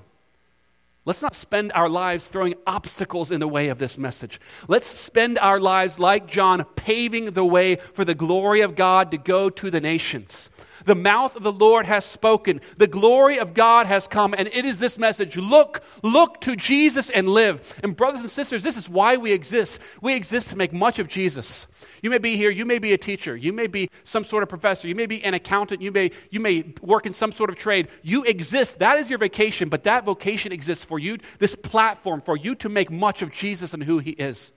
Let's 1.05 1.23
not 1.23 1.35
spend 1.35 1.73
our 1.73 1.89
lives 1.89 2.29
throwing 2.29 2.55
obstacles 2.65 3.33
in 3.33 3.41
the 3.41 3.49
way 3.49 3.69
of 3.69 3.79
this 3.79 3.99
message. 3.99 4.41
Let's 4.69 4.87
spend 4.87 5.37
our 5.39 5.59
lives, 5.59 5.99
like 5.99 6.29
John, 6.29 6.65
paving 6.77 7.33
the 7.33 7.45
way 7.45 7.77
for 7.95 8.05
the 8.05 8.15
glory 8.15 8.61
of 8.61 8.77
God 8.77 9.11
to 9.11 9.19
go 9.19 9.51
to 9.51 9.71
the 9.71 9.81
nations. 9.81 10.49
The 10.85 10.95
mouth 10.95 11.35
of 11.35 11.43
the 11.43 11.53
Lord 11.53 11.87
has 11.87 12.05
spoken. 12.05 12.61
The 12.77 12.87
glory 12.87 13.39
of 13.39 13.55
God 13.55 13.87
has 13.87 14.07
come. 14.07 14.33
And 14.37 14.49
it 14.53 14.65
is 14.65 14.79
this 14.79 14.97
message 14.97 15.37
look, 15.37 15.83
look 16.03 16.41
to 16.43 16.55
Jesus 16.55 17.11
and 17.11 17.29
live. 17.29 17.75
And, 17.83 17.97
brothers 17.97 18.21
and 18.21 18.31
sisters, 18.31 18.63
this 18.63 18.77
is 18.77 18.89
why 18.89 19.17
we 19.17 19.33
exist. 19.33 19.81
We 20.01 20.15
exist 20.15 20.51
to 20.51 20.57
make 20.57 20.73
much 20.73 20.99
of 20.99 21.09
Jesus. 21.09 21.67
You 22.03 22.11
may 22.11 22.19
be 22.19 22.37
here, 22.37 22.51
you 22.51 22.67
may 22.67 22.81
be 22.81 22.93
a 22.93 22.99
teacher, 22.99 23.37
you 23.37 23.53
may 23.53 23.69
be 23.69 23.89
some 24.03 24.25
sort 24.25 24.43
of 24.43 24.49
professor, 24.49 24.89
you 24.89 24.95
may 24.97 25.07
be 25.07 25.23
an 25.23 25.35
accountant, 25.35 25.81
you 25.81 25.93
may, 25.93 26.11
you 26.31 26.41
may 26.41 26.65
work 26.83 27.07
in 27.07 27.13
some 27.13 27.31
sort 27.31 27.49
of 27.49 27.55
trade. 27.55 27.87
You 28.03 28.25
exist. 28.25 28.81
That 28.81 28.99
is 28.99 29.09
your 29.09 29.21
vacation, 29.21 29.69
but 29.69 29.85
that 29.85 30.05
vocation 30.05 30.51
exists 30.51 30.85
for 30.85 30.99
you, 30.99 31.19
this 31.39 31.55
platform 31.55 32.21
for 32.21 32.37
you 32.37 32.57
to 32.57 32.69
make 32.69 32.91
much 32.91 33.23
of 33.23 33.31
Jesus 33.31 33.73
and 33.73 33.85
who 33.85 33.99
he 33.99 34.11
is. 34.11 34.51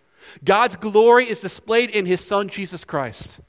God's 0.44 0.76
glory 0.76 1.30
is 1.30 1.40
displayed 1.40 1.92
in 1.92 2.08
his 2.08 2.20
son, 2.20 2.50
Jesus 2.50 2.84
Christ. 2.84 3.40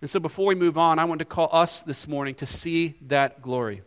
And 0.00 0.08
so 0.08 0.18
before 0.18 0.46
we 0.46 0.54
move 0.54 0.78
on, 0.78 0.98
I 0.98 1.04
want 1.04 1.18
to 1.18 1.26
call 1.26 1.50
us 1.52 1.82
this 1.82 2.08
morning 2.08 2.34
to 2.36 2.46
see 2.46 2.94
that 3.02 3.42
glory. 3.42 3.82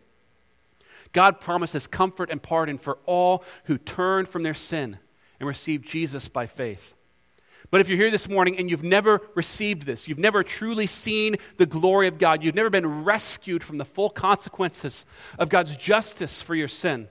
God 1.12 1.39
promises 1.39 1.88
comfort 1.88 2.30
and 2.30 2.41
pardon 2.41 2.78
for 2.78 3.00
all 3.06 3.43
who 3.63 3.80
turn 3.80 4.26
from 4.26 4.43
their 4.43 4.54
sin 4.54 5.00
and 5.39 5.48
receive 5.48 5.82
Jesus 5.82 6.28
by 6.28 6.45
faith. 6.45 6.93
But 7.71 7.82
if 7.82 7.89
you're 7.89 7.97
here 7.97 8.12
this 8.12 8.30
morning 8.30 8.58
and 8.58 8.69
you've 8.69 8.84
never 8.84 9.21
received 9.34 9.84
this, 9.84 10.08
you've 10.08 10.19
never 10.19 10.43
truly 10.43 10.88
seen 10.88 11.36
the 11.58 11.65
glory 11.65 12.08
of 12.08 12.17
God, 12.17 12.43
you've 12.43 12.56
never 12.56 12.69
been 12.69 13.04
rescued 13.04 13.63
from 13.63 13.78
the 13.78 13.86
full 13.86 14.10
consequences 14.10 15.06
of 15.39 15.49
God's 15.49 15.75
justice 15.75 16.41
for 16.41 16.56
your 16.56 16.67
sin, 16.67 17.08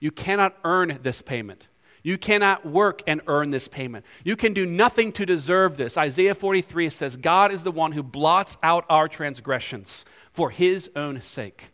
you 0.00 0.10
cannot 0.10 0.56
earn 0.64 0.98
this 1.02 1.22
payment. 1.22 1.68
You 2.02 2.16
cannot 2.16 2.64
work 2.64 3.02
and 3.06 3.20
earn 3.26 3.50
this 3.50 3.68
payment. 3.68 4.06
You 4.24 4.34
can 4.34 4.54
do 4.54 4.64
nothing 4.64 5.12
to 5.12 5.26
deserve 5.26 5.76
this. 5.76 5.98
Isaiah 5.98 6.34
43 6.34 6.88
says, 6.88 7.16
God 7.18 7.52
is 7.52 7.62
the 7.62 7.70
one 7.70 7.92
who 7.92 8.02
blots 8.02 8.56
out 8.62 8.86
our 8.88 9.06
transgressions 9.06 10.06
for 10.32 10.48
his 10.50 10.90
own 10.96 11.20
sake. 11.20 11.70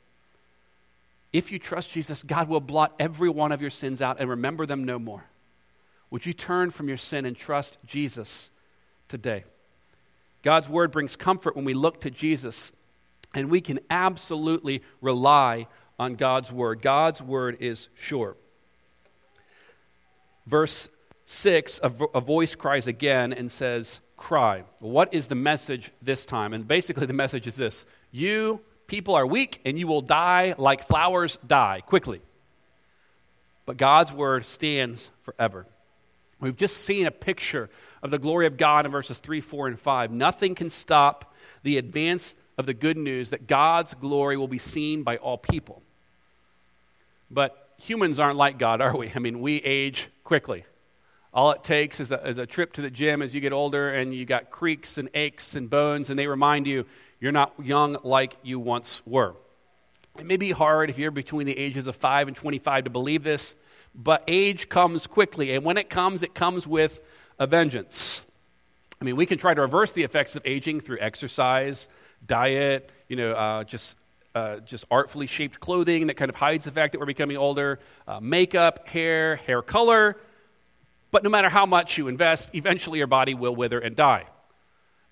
If 1.32 1.52
you 1.52 1.58
trust 1.58 1.90
Jesus, 1.90 2.22
God 2.22 2.48
will 2.48 2.60
blot 2.60 2.94
every 2.98 3.28
one 3.28 3.52
of 3.52 3.60
your 3.60 3.70
sins 3.70 4.02
out 4.02 4.18
and 4.18 4.28
remember 4.28 4.66
them 4.66 4.84
no 4.84 4.98
more. 4.98 5.24
Would 6.10 6.26
you 6.26 6.32
turn 6.32 6.70
from 6.70 6.88
your 6.88 6.96
sin 6.96 7.24
and 7.24 7.36
trust 7.36 7.78
Jesus 7.84 8.50
today? 9.08 9.44
God's 10.42 10.68
word 10.68 10.92
brings 10.92 11.16
comfort 11.16 11.56
when 11.56 11.64
we 11.64 11.74
look 11.74 12.00
to 12.02 12.10
Jesus, 12.10 12.72
and 13.34 13.50
we 13.50 13.60
can 13.60 13.80
absolutely 13.90 14.82
rely 15.00 15.66
on 15.98 16.14
God's 16.14 16.52
word. 16.52 16.82
God's 16.82 17.20
word 17.22 17.56
is 17.60 17.88
sure 17.94 18.36
verse 20.46 20.88
6, 21.26 21.80
a, 21.82 21.88
vo- 21.88 22.10
a 22.14 22.20
voice 22.20 22.54
cries 22.54 22.86
again 22.86 23.32
and 23.32 23.50
says, 23.50 24.00
Cry. 24.16 24.64
What 24.78 25.12
is 25.12 25.28
the 25.28 25.34
message 25.34 25.92
this 26.00 26.24
time? 26.24 26.54
And 26.54 26.66
basically, 26.66 27.06
the 27.06 27.12
message 27.12 27.46
is 27.46 27.56
this 27.56 27.84
You 28.10 28.60
people 28.86 29.14
are 29.14 29.26
weak, 29.26 29.60
and 29.64 29.78
you 29.78 29.86
will 29.86 30.00
die 30.00 30.54
like 30.56 30.86
flowers 30.86 31.38
die 31.46 31.82
quickly. 31.84 32.22
But 33.66 33.76
God's 33.76 34.12
word 34.12 34.44
stands 34.44 35.10
forever. 35.22 35.66
We've 36.40 36.56
just 36.56 36.78
seen 36.78 37.06
a 37.06 37.10
picture 37.10 37.70
of 38.02 38.10
the 38.10 38.18
glory 38.18 38.46
of 38.46 38.56
God 38.56 38.84
in 38.84 38.92
verses 38.92 39.18
3, 39.18 39.40
4, 39.40 39.68
and 39.68 39.80
5. 39.80 40.10
Nothing 40.10 40.54
can 40.54 40.68
stop 40.68 41.34
the 41.62 41.78
advance 41.78 42.34
of 42.58 42.66
the 42.66 42.74
good 42.74 42.96
news 42.96 43.30
that 43.30 43.46
God's 43.46 43.94
glory 43.94 44.36
will 44.36 44.48
be 44.48 44.58
seen 44.58 45.02
by 45.02 45.16
all 45.16 45.38
people. 45.38 45.82
But 47.30 47.70
humans 47.78 48.18
aren't 48.18 48.36
like 48.36 48.58
God, 48.58 48.80
are 48.80 48.96
we? 48.96 49.12
I 49.14 49.18
mean, 49.18 49.40
we 49.40 49.56
age 49.56 50.08
quickly. 50.24 50.64
All 51.32 51.50
it 51.50 51.64
takes 51.64 52.00
is 52.00 52.12
a, 52.12 52.26
is 52.26 52.38
a 52.38 52.46
trip 52.46 52.72
to 52.74 52.82
the 52.82 52.90
gym 52.90 53.20
as 53.20 53.34
you 53.34 53.40
get 53.40 53.52
older, 53.52 53.92
and 53.92 54.14
you 54.14 54.24
got 54.24 54.50
creaks 54.50 54.96
and 54.96 55.10
aches 55.14 55.54
and 55.54 55.68
bones, 55.68 56.08
and 56.08 56.18
they 56.18 56.26
remind 56.26 56.66
you 56.66 56.86
you're 57.20 57.32
not 57.32 57.52
young 57.62 57.98
like 58.04 58.36
you 58.42 58.58
once 58.58 59.02
were. 59.06 59.34
It 60.18 60.24
may 60.24 60.38
be 60.38 60.50
hard 60.50 60.88
if 60.88 60.98
you're 60.98 61.10
between 61.10 61.46
the 61.46 61.56
ages 61.58 61.86
of 61.86 61.96
5 61.96 62.28
and 62.28 62.36
25 62.36 62.84
to 62.84 62.90
believe 62.90 63.22
this, 63.22 63.54
but 63.96 64.22
age 64.28 64.68
comes 64.68 65.06
quickly, 65.06 65.54
and 65.54 65.64
when 65.64 65.78
it 65.78 65.88
comes, 65.88 66.22
it 66.22 66.34
comes 66.34 66.66
with 66.66 67.00
a 67.38 67.46
vengeance. 67.46 68.26
I 69.00 69.04
mean, 69.04 69.16
we 69.16 69.26
can 69.26 69.38
try 69.38 69.54
to 69.54 69.60
reverse 69.62 69.92
the 69.92 70.02
effects 70.02 70.36
of 70.36 70.42
aging 70.44 70.80
through 70.80 70.98
exercise, 71.00 71.88
diet, 72.26 72.90
you 73.08 73.16
know, 73.16 73.32
uh, 73.32 73.64
just 73.64 73.96
uh, 74.34 74.60
just 74.60 74.84
artfully 74.90 75.26
shaped 75.26 75.60
clothing 75.60 76.08
that 76.08 76.14
kind 76.14 76.28
of 76.28 76.34
hides 76.34 76.66
the 76.66 76.70
fact 76.70 76.92
that 76.92 76.98
we're 76.98 77.06
becoming 77.06 77.38
older, 77.38 77.80
uh, 78.06 78.20
makeup, 78.20 78.86
hair, 78.86 79.36
hair 79.36 79.62
color. 79.62 80.18
But 81.10 81.24
no 81.24 81.30
matter 81.30 81.48
how 81.48 81.64
much 81.64 81.96
you 81.96 82.08
invest, 82.08 82.50
eventually 82.52 82.98
your 82.98 83.06
body 83.06 83.32
will 83.32 83.56
wither 83.56 83.78
and 83.78 83.96
die. 83.96 84.26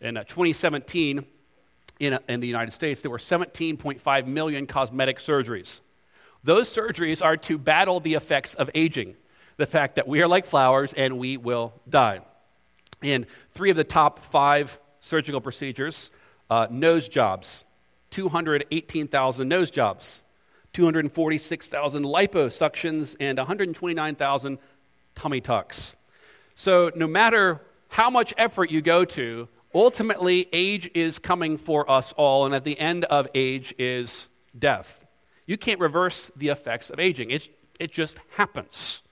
In 0.03 0.19
uh, 0.19 0.25
2017, 0.25 1.25
in, 2.01 2.13
uh, 2.13 2.19
in 2.29 2.41
the 2.41 2.47
United 2.47 2.73
States, 2.73 3.01
there 3.01 3.11
were 3.11 3.17
17.5 3.17 4.27
million 4.27 4.67
cosmetic 4.67 5.19
surgeries. 5.19 5.81
Those 6.45 6.69
surgeries 6.69 7.25
are 7.25 7.39
to 7.39 7.57
battle 7.57 8.01
the 8.01 8.15
effects 8.15 8.55
of 8.55 8.71
aging, 8.75 9.17
the 9.57 9.67
fact 9.67 9.97
that 9.97 10.07
we 10.07 10.21
are 10.21 10.29
like 10.29 10.45
flowers 10.45 10.93
and 10.93 11.19
we 11.19 11.39
will 11.39 11.73
die. 11.89 12.21
In 13.03 13.27
three 13.53 13.71
of 13.71 13.77
the 13.77 13.85
top 13.85 14.19
five 14.21 14.79
surgical 15.01 15.41
procedures, 15.41 16.11
uh, 16.51 16.67
nose 16.71 17.09
jobs, 17.09 17.65
218,000 18.11 19.49
nose 19.49 19.71
jobs, 19.71 20.23
246,000 20.75 22.05
liposuctions, 22.05 23.17
and 23.19 23.39
129,000 23.39 24.59
tummy 25.15 25.41
tucks. 25.41 25.97
So, 26.55 26.91
no 26.95 27.07
matter 27.07 27.63
how 27.89 28.11
much 28.11 28.35
effort 28.37 28.71
you 28.71 28.83
go 28.83 29.05
to, 29.05 29.49
ultimately, 29.75 30.49
age 30.53 30.91
is 30.95 31.19
coming 31.19 31.57
for 31.57 31.91
us 31.91 32.13
all, 32.13 32.45
and 32.45 32.55
at 32.55 32.65
the 32.65 32.79
end 32.79 33.05
of 33.07 33.29
age 33.35 33.75
is 33.79 34.29
death. 34.59 35.04
You 35.47 35.57
can't 35.57 35.81
reverse 35.81 36.31
the 36.37 36.49
effects 36.49 36.91
of 36.91 36.99
aging, 36.99 37.31
it's, 37.31 37.49
it 37.79 37.93
just 37.93 38.19
happens. 38.37 39.03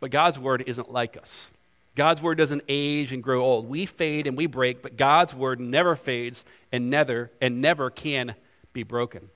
But 0.00 0.10
God's 0.10 0.38
word 0.38 0.64
isn't 0.66 0.92
like 0.92 1.16
us. 1.16 1.50
God's 1.94 2.20
word 2.20 2.36
doesn't 2.36 2.62
age 2.68 3.12
and 3.12 3.22
grow 3.22 3.42
old. 3.42 3.68
We 3.68 3.86
fade 3.86 4.26
and 4.26 4.36
we 4.36 4.46
break, 4.46 4.82
but 4.82 4.98
God's 4.98 5.34
word 5.34 5.58
never 5.58 5.96
fades 5.96 6.44
and 6.70 6.90
never 6.90 7.30
and 7.40 7.62
never 7.62 7.88
can 7.88 8.34
be 8.74 8.82
broken. 8.82 9.30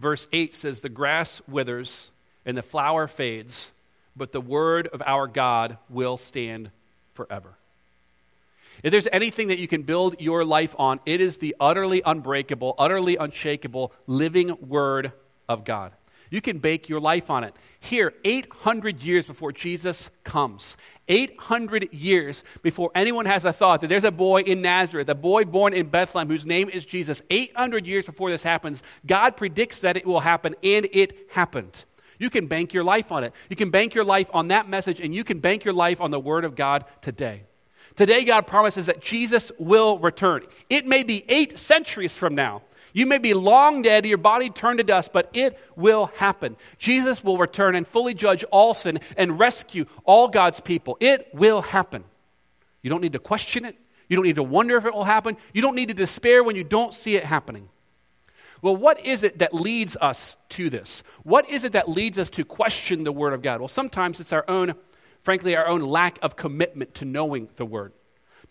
Verse 0.00 0.26
8 0.32 0.52
says 0.52 0.80
the 0.80 0.88
grass 0.88 1.40
withers 1.46 2.10
and 2.44 2.56
the 2.56 2.62
flower 2.62 3.06
fades, 3.06 3.72
but 4.16 4.32
the 4.32 4.40
word 4.40 4.88
of 4.88 5.00
our 5.06 5.28
God 5.28 5.78
will 5.88 6.16
stand 6.16 6.72
forever. 7.14 7.56
If 8.82 8.90
there's 8.90 9.08
anything 9.12 9.48
that 9.48 9.58
you 9.58 9.68
can 9.68 9.82
build 9.82 10.20
your 10.20 10.44
life 10.44 10.74
on, 10.78 11.00
it 11.06 11.20
is 11.20 11.36
the 11.36 11.54
utterly 11.60 12.02
unbreakable, 12.04 12.74
utterly 12.78 13.16
unshakable 13.16 13.92
living 14.06 14.56
word 14.60 15.12
of 15.48 15.64
God. 15.64 15.92
You 16.30 16.40
can 16.40 16.60
bake 16.60 16.88
your 16.88 16.98
life 16.98 17.28
on 17.28 17.44
it. 17.44 17.54
Here, 17.78 18.14
800 18.24 19.02
years 19.02 19.26
before 19.26 19.52
Jesus 19.52 20.08
comes, 20.24 20.78
800 21.06 21.92
years 21.92 22.42
before 22.62 22.90
anyone 22.94 23.26
has 23.26 23.44
a 23.44 23.52
thought 23.52 23.82
that 23.82 23.88
there's 23.88 24.02
a 24.02 24.10
boy 24.10 24.40
in 24.40 24.62
Nazareth, 24.62 25.10
a 25.10 25.14
boy 25.14 25.44
born 25.44 25.74
in 25.74 25.90
Bethlehem 25.90 26.28
whose 26.28 26.46
name 26.46 26.70
is 26.70 26.86
Jesus, 26.86 27.20
800 27.28 27.86
years 27.86 28.06
before 28.06 28.30
this 28.30 28.42
happens, 28.42 28.82
God 29.04 29.36
predicts 29.36 29.80
that 29.80 29.98
it 29.98 30.06
will 30.06 30.20
happen, 30.20 30.56
and 30.62 30.88
it 30.92 31.30
happened. 31.32 31.84
You 32.18 32.30
can 32.30 32.46
bank 32.46 32.72
your 32.72 32.84
life 32.84 33.12
on 33.12 33.24
it. 33.24 33.34
You 33.50 33.56
can 33.56 33.68
bank 33.70 33.94
your 33.94 34.04
life 34.04 34.30
on 34.32 34.48
that 34.48 34.66
message, 34.66 35.00
and 35.00 35.14
you 35.14 35.24
can 35.24 35.38
bank 35.38 35.66
your 35.66 35.74
life 35.74 36.00
on 36.00 36.10
the 36.10 36.20
Word 36.20 36.46
of 36.46 36.56
God 36.56 36.86
today. 37.02 37.42
Today, 37.96 38.24
God 38.24 38.46
promises 38.46 38.86
that 38.86 39.00
Jesus 39.00 39.52
will 39.58 39.98
return. 39.98 40.42
It 40.70 40.86
may 40.86 41.02
be 41.02 41.24
eight 41.28 41.58
centuries 41.58 42.16
from 42.16 42.34
now. 42.34 42.62
You 42.94 43.06
may 43.06 43.18
be 43.18 43.32
long 43.32 43.82
dead, 43.82 44.04
your 44.04 44.18
body 44.18 44.50
turned 44.50 44.78
to 44.78 44.84
dust, 44.84 45.12
but 45.12 45.30
it 45.32 45.58
will 45.76 46.06
happen. 46.16 46.56
Jesus 46.78 47.24
will 47.24 47.38
return 47.38 47.74
and 47.74 47.88
fully 47.88 48.12
judge 48.12 48.44
all 48.50 48.74
sin 48.74 49.00
and 49.16 49.38
rescue 49.38 49.86
all 50.04 50.28
God's 50.28 50.60
people. 50.60 50.96
It 51.00 51.28
will 51.32 51.62
happen. 51.62 52.04
You 52.82 52.90
don't 52.90 53.00
need 53.00 53.14
to 53.14 53.18
question 53.18 53.64
it. 53.64 53.76
You 54.08 54.16
don't 54.16 54.26
need 54.26 54.36
to 54.36 54.42
wonder 54.42 54.76
if 54.76 54.84
it 54.84 54.92
will 54.92 55.04
happen. 55.04 55.38
You 55.54 55.62
don't 55.62 55.74
need 55.74 55.88
to 55.88 55.94
despair 55.94 56.44
when 56.44 56.56
you 56.56 56.64
don't 56.64 56.92
see 56.92 57.16
it 57.16 57.24
happening. 57.24 57.70
Well, 58.60 58.76
what 58.76 59.04
is 59.04 59.22
it 59.22 59.38
that 59.38 59.54
leads 59.54 59.96
us 60.00 60.36
to 60.50 60.68
this? 60.68 61.02
What 61.24 61.48
is 61.48 61.64
it 61.64 61.72
that 61.72 61.88
leads 61.88 62.18
us 62.18 62.28
to 62.30 62.44
question 62.44 63.04
the 63.04 63.12
Word 63.12 63.32
of 63.32 63.42
God? 63.42 63.60
Well, 63.60 63.68
sometimes 63.68 64.20
it's 64.20 64.32
our 64.32 64.44
own, 64.48 64.74
frankly, 65.22 65.56
our 65.56 65.66
own 65.66 65.80
lack 65.80 66.18
of 66.22 66.36
commitment 66.36 66.94
to 66.96 67.04
knowing 67.04 67.48
the 67.56 67.64
Word 67.66 67.92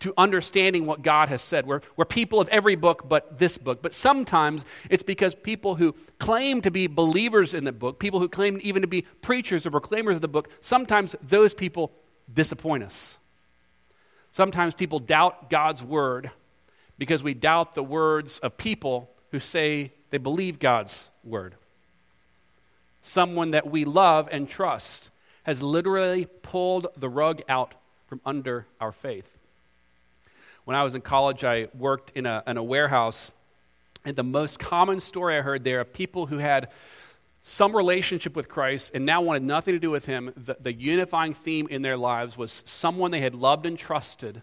to 0.02 0.12
understanding 0.18 0.84
what 0.84 1.02
God 1.02 1.28
has 1.28 1.40
said. 1.40 1.64
We're, 1.64 1.80
we're 1.96 2.04
people 2.04 2.40
of 2.40 2.48
every 2.48 2.74
book 2.74 3.08
but 3.08 3.38
this 3.38 3.56
book. 3.56 3.82
But 3.82 3.94
sometimes 3.94 4.64
it's 4.90 5.04
because 5.04 5.36
people 5.36 5.76
who 5.76 5.94
claim 6.18 6.60
to 6.62 6.72
be 6.72 6.88
believers 6.88 7.54
in 7.54 7.62
the 7.62 7.70
book, 7.70 8.00
people 8.00 8.18
who 8.18 8.28
claim 8.28 8.58
even 8.62 8.82
to 8.82 8.88
be 8.88 9.02
preachers 9.20 9.64
or 9.64 9.70
proclaimers 9.70 10.16
of 10.16 10.22
the 10.22 10.26
book, 10.26 10.50
sometimes 10.60 11.14
those 11.22 11.54
people 11.54 11.92
disappoint 12.32 12.82
us. 12.82 13.18
Sometimes 14.32 14.74
people 14.74 14.98
doubt 14.98 15.48
God's 15.48 15.84
word 15.84 16.32
because 16.98 17.22
we 17.22 17.32
doubt 17.32 17.74
the 17.74 17.84
words 17.84 18.40
of 18.40 18.56
people 18.56 19.08
who 19.30 19.38
say 19.38 19.92
they 20.10 20.18
believe 20.18 20.58
God's 20.58 21.10
word. 21.22 21.54
Someone 23.02 23.52
that 23.52 23.70
we 23.70 23.84
love 23.84 24.28
and 24.32 24.48
trust 24.48 25.10
has 25.44 25.62
literally 25.62 26.26
pulled 26.42 26.88
the 26.96 27.08
rug 27.08 27.42
out 27.48 27.74
from 28.06 28.20
under 28.24 28.66
our 28.80 28.92
faith. 28.92 29.38
When 30.64 30.76
I 30.76 30.84
was 30.84 30.94
in 30.94 31.00
college, 31.00 31.44
I 31.44 31.68
worked 31.76 32.12
in 32.14 32.26
a, 32.26 32.42
in 32.46 32.56
a 32.56 32.62
warehouse, 32.62 33.32
and 34.04 34.14
the 34.14 34.22
most 34.22 34.58
common 34.58 35.00
story 35.00 35.36
I 35.36 35.40
heard 35.40 35.64
there 35.64 35.80
of 35.80 35.92
people 35.92 36.26
who 36.26 36.38
had 36.38 36.68
some 37.42 37.74
relationship 37.74 38.36
with 38.36 38.48
Christ 38.48 38.92
and 38.94 39.04
now 39.04 39.20
wanted 39.20 39.42
nothing 39.42 39.74
to 39.74 39.80
do 39.80 39.90
with 39.90 40.06
Him, 40.06 40.32
the, 40.36 40.56
the 40.60 40.72
unifying 40.72 41.34
theme 41.34 41.66
in 41.68 41.82
their 41.82 41.96
lives 41.96 42.36
was 42.36 42.62
someone 42.64 43.10
they 43.10 43.20
had 43.20 43.34
loved 43.34 43.66
and 43.66 43.76
trusted 43.76 44.42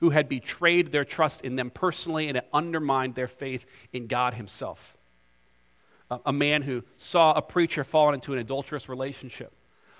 who 0.00 0.10
had 0.10 0.28
betrayed 0.28 0.92
their 0.92 1.04
trust 1.04 1.40
in 1.40 1.56
them 1.56 1.70
personally 1.70 2.28
and 2.28 2.42
undermined 2.52 3.14
their 3.14 3.28
faith 3.28 3.64
in 3.92 4.06
God 4.06 4.34
Himself. 4.34 4.96
A, 6.10 6.18
a 6.26 6.32
man 6.32 6.62
who 6.62 6.82
saw 6.98 7.32
a 7.32 7.40
preacher 7.40 7.84
fall 7.84 8.12
into 8.12 8.34
an 8.34 8.38
adulterous 8.38 8.86
relationship. 8.86 9.52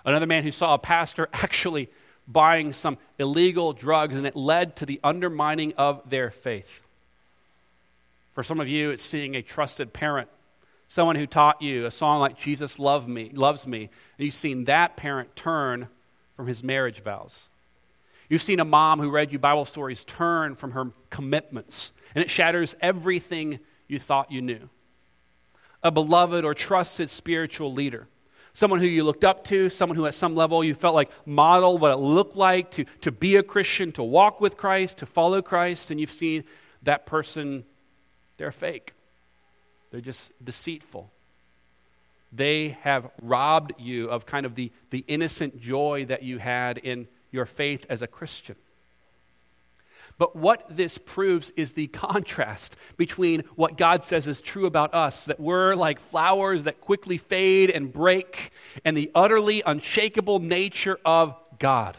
Another 0.04 0.26
man 0.26 0.42
who 0.42 0.52
saw 0.52 0.74
a 0.74 0.78
pastor 0.78 1.28
actually 1.32 1.88
buying 2.26 2.72
some 2.72 2.98
illegal 3.18 3.72
drugs, 3.72 4.16
and 4.16 4.26
it 4.26 4.36
led 4.36 4.76
to 4.76 4.86
the 4.86 5.00
undermining 5.04 5.74
of 5.76 6.08
their 6.08 6.30
faith. 6.30 6.82
For 8.34 8.42
some 8.42 8.60
of 8.60 8.68
you, 8.68 8.90
it's 8.90 9.04
seeing 9.04 9.36
a 9.36 9.42
trusted 9.42 9.92
parent, 9.92 10.28
someone 10.88 11.16
who 11.16 11.26
taught 11.26 11.62
you 11.62 11.86
a 11.86 11.90
song 11.90 12.20
like 12.20 12.36
Jesus 12.36 12.78
Love 12.78 13.06
Me, 13.06 13.30
Loves 13.32 13.66
Me, 13.66 13.90
and 14.18 14.24
you've 14.24 14.34
seen 14.34 14.64
that 14.64 14.96
parent 14.96 15.36
turn 15.36 15.88
from 16.36 16.46
his 16.46 16.62
marriage 16.62 17.00
vows. 17.00 17.48
You've 18.28 18.42
seen 18.42 18.58
a 18.58 18.64
mom 18.64 19.00
who 19.00 19.10
read 19.10 19.32
you 19.32 19.38
Bible 19.38 19.66
stories 19.66 20.02
turn 20.02 20.56
from 20.56 20.72
her 20.72 20.90
commitments, 21.10 21.92
and 22.14 22.24
it 22.24 22.30
shatters 22.30 22.74
everything 22.80 23.60
you 23.86 23.98
thought 23.98 24.32
you 24.32 24.40
knew. 24.40 24.68
A 25.82 25.90
beloved 25.90 26.44
or 26.44 26.54
trusted 26.54 27.10
spiritual 27.10 27.72
leader 27.72 28.08
someone 28.54 28.80
who 28.80 28.86
you 28.86 29.04
looked 29.04 29.24
up 29.24 29.44
to, 29.44 29.68
someone 29.68 29.96
who 29.96 30.06
at 30.06 30.14
some 30.14 30.34
level 30.34 30.64
you 30.64 30.74
felt 30.74 30.94
like 30.94 31.10
modeled 31.26 31.80
what 31.80 31.90
it 31.90 31.96
looked 31.96 32.36
like 32.36 32.70
to, 32.70 32.84
to 33.02 33.12
be 33.12 33.36
a 33.36 33.42
Christian, 33.42 33.92
to 33.92 34.02
walk 34.02 34.40
with 34.40 34.56
Christ, 34.56 34.98
to 34.98 35.06
follow 35.06 35.42
Christ, 35.42 35.90
and 35.90 36.00
you've 36.00 36.10
seen 36.10 36.44
that 36.84 37.04
person, 37.04 37.64
they're 38.38 38.52
fake. 38.52 38.94
They're 39.90 40.00
just 40.00 40.32
deceitful. 40.42 41.10
They 42.32 42.78
have 42.82 43.10
robbed 43.22 43.74
you 43.78 44.08
of 44.08 44.26
kind 44.26 44.46
of 44.46 44.54
the, 44.54 44.72
the 44.90 45.04
innocent 45.06 45.60
joy 45.60 46.06
that 46.06 46.22
you 46.22 46.38
had 46.38 46.78
in 46.78 47.06
your 47.30 47.46
faith 47.46 47.86
as 47.88 48.02
a 48.02 48.06
Christian. 48.06 48.56
But 50.18 50.36
what 50.36 50.64
this 50.68 50.98
proves 50.98 51.50
is 51.56 51.72
the 51.72 51.88
contrast 51.88 52.76
between 52.96 53.42
what 53.56 53.76
God 53.76 54.04
says 54.04 54.26
is 54.28 54.40
true 54.40 54.66
about 54.66 54.94
us, 54.94 55.24
that 55.24 55.40
we're 55.40 55.74
like 55.74 55.98
flowers 55.98 56.64
that 56.64 56.80
quickly 56.80 57.18
fade 57.18 57.70
and 57.70 57.92
break, 57.92 58.52
and 58.84 58.96
the 58.96 59.10
utterly 59.14 59.62
unshakable 59.66 60.38
nature 60.38 60.98
of 61.04 61.36
God. 61.58 61.96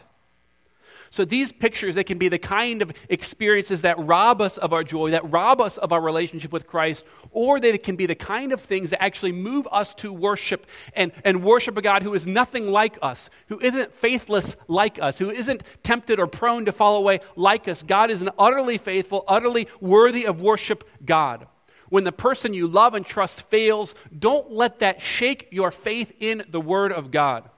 So 1.16 1.24
these 1.24 1.50
pictures, 1.50 1.94
they 1.94 2.04
can 2.04 2.18
be 2.18 2.28
the 2.28 2.38
kind 2.38 2.82
of 2.82 2.92
experiences 3.08 3.80
that 3.80 3.98
rob 3.98 4.42
us 4.42 4.58
of 4.58 4.74
our 4.74 4.84
joy, 4.84 5.12
that 5.12 5.32
rob 5.32 5.62
us 5.62 5.78
of 5.78 5.90
our 5.90 6.00
relationship 6.02 6.52
with 6.52 6.66
Christ, 6.66 7.06
or 7.30 7.58
they 7.58 7.78
can 7.78 7.96
be 7.96 8.04
the 8.04 8.14
kind 8.14 8.52
of 8.52 8.60
things 8.60 8.90
that 8.90 9.02
actually 9.02 9.32
move 9.32 9.66
us 9.72 9.94
to 9.94 10.12
worship 10.12 10.66
and, 10.92 11.12
and 11.24 11.42
worship 11.42 11.78
a 11.78 11.80
God 11.80 12.02
who 12.02 12.12
is 12.12 12.26
nothing 12.26 12.70
like 12.70 12.98
us, 13.00 13.30
who 13.46 13.58
isn't 13.60 13.94
faithless 13.94 14.56
like 14.68 15.00
us, 15.00 15.16
who 15.16 15.30
isn't 15.30 15.62
tempted 15.82 16.20
or 16.20 16.26
prone 16.26 16.66
to 16.66 16.72
fall 16.72 16.96
away 16.96 17.20
like 17.34 17.66
us. 17.66 17.82
God 17.82 18.10
is 18.10 18.20
an 18.20 18.28
utterly 18.38 18.76
faithful, 18.76 19.24
utterly 19.26 19.68
worthy 19.80 20.26
of 20.26 20.42
worship 20.42 20.86
God. 21.02 21.46
When 21.88 22.04
the 22.04 22.12
person 22.12 22.52
you 22.52 22.66
love 22.66 22.92
and 22.92 23.06
trust 23.06 23.48
fails, 23.48 23.94
don't 24.18 24.52
let 24.52 24.80
that 24.80 25.00
shake 25.00 25.48
your 25.50 25.70
faith 25.70 26.12
in 26.20 26.44
the 26.50 26.60
Word 26.60 26.92
of 26.92 27.10
God. 27.10 27.48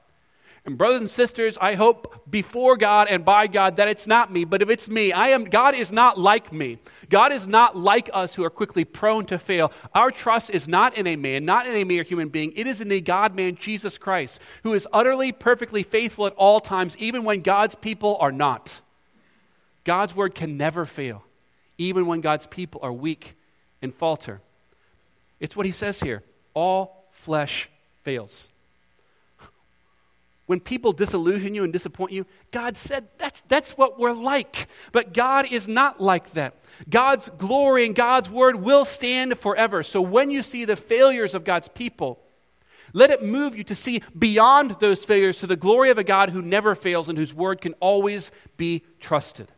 And 0.69 0.77
brothers 0.77 1.01
and 1.01 1.09
sisters, 1.09 1.57
I 1.63 1.77
hope 1.77 2.31
before 2.31 2.77
God 2.77 3.09
and 3.09 3.25
by 3.25 3.47
God 3.47 3.77
that 3.77 3.89
it's 3.89 4.07
not 4.07 4.31
me, 4.31 4.45
but 4.45 4.61
if 4.61 4.69
it's 4.69 4.87
me, 4.87 5.13
I 5.13 5.29
am 5.29 5.45
God 5.45 5.75
is 5.75 5.91
not 5.91 6.19
like 6.19 6.53
me. 6.53 6.77
God 7.09 7.33
is 7.33 7.47
not 7.47 7.75
like 7.75 8.11
us 8.13 8.35
who 8.35 8.45
are 8.45 8.51
quickly 8.51 8.85
prone 8.85 9.25
to 9.29 9.39
fail. 9.39 9.73
Our 9.95 10.11
trust 10.11 10.51
is 10.51 10.69
not 10.69 10.95
in 10.95 11.07
a 11.07 11.17
man, 11.17 11.47
not 11.47 11.67
in 11.67 11.75
a 11.75 11.85
mere 11.85 12.03
human 12.03 12.29
being. 12.29 12.53
It 12.55 12.67
is 12.67 12.83
in 12.83 12.91
the 12.91 13.01
God 13.01 13.35
man 13.35 13.55
Jesus 13.55 13.97
Christ, 13.97 14.41
who 14.63 14.75
is 14.75 14.87
utterly 14.93 15.33
perfectly 15.33 15.83
faithful 15.83 16.27
at 16.27 16.35
all 16.35 16.61
times, 16.61 16.95
even 16.99 17.25
when 17.25 17.41
God's 17.41 17.75
people 17.75 18.19
are 18.21 18.31
not. 18.31 18.83
God's 19.85 20.15
word 20.15 20.35
can 20.35 20.59
never 20.59 20.85
fail, 20.85 21.25
even 21.79 22.07
when 22.07 22.21
God's 22.21 22.47
people 22.47 22.83
are 22.83 22.93
weak 22.93 23.37
and 23.81 23.95
falter. 23.95 24.43
It's 25.41 25.57
what 25.57 25.65
he 25.65 25.73
says 25.73 26.01
here. 26.01 26.25
All 26.53 27.09
flesh 27.11 27.71
fails. 28.03 28.51
When 30.49 30.61
people 30.61 30.95
disillusion 30.95 31.55
you 31.55 31.63
and 31.63 31.71
disappoint 31.75 32.11
you, 32.11 32.25
God 32.53 32.79
said 32.79 33.07
that's, 33.19 33.43
that's 33.49 33.73
what 33.73 33.99
we're 33.99 34.15
like. 34.15 34.67
But 34.93 35.13
God 35.13 35.53
is 35.53 35.69
not 35.69 36.01
like 36.01 36.31
that. 36.31 36.55
God's 36.89 37.29
glory 37.37 37.85
and 37.85 37.95
God's 37.95 38.31
word 38.31 38.57
will 38.57 38.87
stand 38.87 39.39
forever. 39.39 39.83
So 39.83 40.01
when 40.01 40.31
you 40.31 40.43
see 40.43 40.65
the 40.65 40.75
failures 40.75 41.35
of 41.35 41.45
God's 41.45 41.69
people, 41.69 42.19
let 42.95 43.11
it 43.11 43.23
move 43.23 43.59
you 43.59 43.65
to 43.65 43.75
see 43.75 44.03
beyond 44.19 44.77
those 44.81 45.05
failures 45.05 45.41
to 45.41 45.47
the 45.47 45.55
glory 45.55 45.91
of 45.91 45.99
a 45.99 46.05
God 46.05 46.31
who 46.31 46.41
never 46.41 46.75
fails 46.75 47.11
and 47.11 47.19
whose 47.19 47.35
word 47.35 47.61
can 47.61 47.75
always 47.75 48.31
be 48.57 48.85
trusted. 49.01 49.53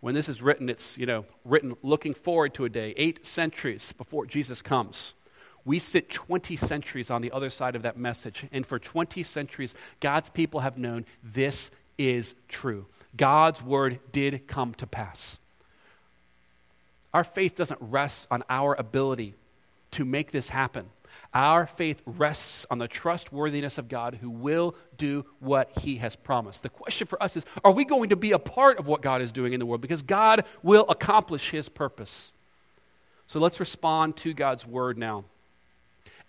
When 0.00 0.16
this 0.16 0.28
is 0.28 0.42
written, 0.42 0.70
it's, 0.70 0.98
you 0.98 1.06
know, 1.06 1.24
written 1.44 1.76
looking 1.82 2.14
forward 2.14 2.52
to 2.54 2.64
a 2.64 2.68
day, 2.68 2.94
eight 2.96 3.24
centuries 3.24 3.92
before 3.92 4.26
Jesus 4.26 4.60
comes. 4.60 5.14
We 5.64 5.78
sit 5.78 6.10
20 6.10 6.56
centuries 6.56 7.10
on 7.10 7.22
the 7.22 7.30
other 7.30 7.50
side 7.50 7.76
of 7.76 7.82
that 7.82 7.96
message. 7.96 8.46
And 8.52 8.66
for 8.66 8.78
20 8.78 9.22
centuries, 9.22 9.74
God's 10.00 10.30
people 10.30 10.60
have 10.60 10.76
known 10.76 11.04
this 11.22 11.70
is 11.98 12.34
true. 12.48 12.86
God's 13.16 13.62
word 13.62 14.00
did 14.10 14.46
come 14.46 14.74
to 14.74 14.86
pass. 14.86 15.38
Our 17.14 17.24
faith 17.24 17.54
doesn't 17.54 17.78
rest 17.80 18.26
on 18.30 18.42
our 18.48 18.74
ability 18.74 19.34
to 19.92 20.04
make 20.04 20.32
this 20.32 20.48
happen. 20.48 20.86
Our 21.34 21.66
faith 21.66 22.02
rests 22.06 22.66
on 22.70 22.78
the 22.78 22.88
trustworthiness 22.88 23.78
of 23.78 23.88
God 23.88 24.18
who 24.20 24.30
will 24.30 24.74
do 24.96 25.26
what 25.40 25.70
he 25.78 25.96
has 25.96 26.16
promised. 26.16 26.62
The 26.62 26.70
question 26.70 27.06
for 27.06 27.22
us 27.22 27.36
is 27.36 27.44
are 27.64 27.70
we 27.70 27.84
going 27.84 28.10
to 28.10 28.16
be 28.16 28.32
a 28.32 28.38
part 28.38 28.78
of 28.78 28.86
what 28.86 29.02
God 29.02 29.20
is 29.22 29.30
doing 29.30 29.52
in 29.52 29.60
the 29.60 29.66
world? 29.66 29.82
Because 29.82 30.02
God 30.02 30.44
will 30.62 30.86
accomplish 30.88 31.50
his 31.50 31.68
purpose. 31.68 32.32
So 33.26 33.38
let's 33.40 33.60
respond 33.60 34.16
to 34.18 34.32
God's 34.34 34.66
word 34.66 34.98
now 34.98 35.24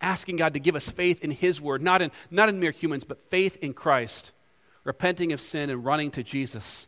asking 0.03 0.35
God 0.35 0.53
to 0.53 0.59
give 0.59 0.75
us 0.75 0.89
faith 0.89 1.23
in 1.23 1.31
His 1.31 1.59
Word, 1.59 1.81
not 1.81 2.01
in, 2.01 2.11
not 2.29 2.49
in 2.49 2.59
mere 2.59 2.71
humans, 2.71 3.03
but 3.03 3.29
faith 3.31 3.57
in 3.61 3.73
Christ, 3.73 4.31
repenting 4.83 5.33
of 5.33 5.41
sin 5.41 5.69
and 5.69 5.83
running 5.83 6.11
to 6.11 6.21
Jesus. 6.21 6.87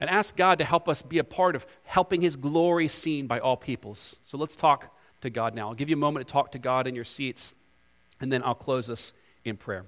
And 0.00 0.08
ask 0.08 0.34
God 0.34 0.58
to 0.58 0.64
help 0.64 0.88
us 0.88 1.02
be 1.02 1.18
a 1.18 1.24
part 1.24 1.54
of 1.54 1.66
helping 1.82 2.22
His 2.22 2.36
glory 2.36 2.88
seen 2.88 3.26
by 3.26 3.38
all 3.38 3.56
peoples. 3.56 4.16
So 4.24 4.38
let's 4.38 4.56
talk 4.56 4.96
to 5.20 5.28
God 5.28 5.54
now. 5.54 5.68
I'll 5.68 5.74
give 5.74 5.90
you 5.90 5.96
a 5.96 5.98
moment 5.98 6.26
to 6.26 6.32
talk 6.32 6.52
to 6.52 6.58
God 6.58 6.86
in 6.86 6.94
your 6.94 7.04
seats, 7.04 7.54
and 8.20 8.32
then 8.32 8.42
I'll 8.42 8.54
close 8.54 8.88
us 8.88 9.12
in 9.44 9.56
prayer. 9.56 9.84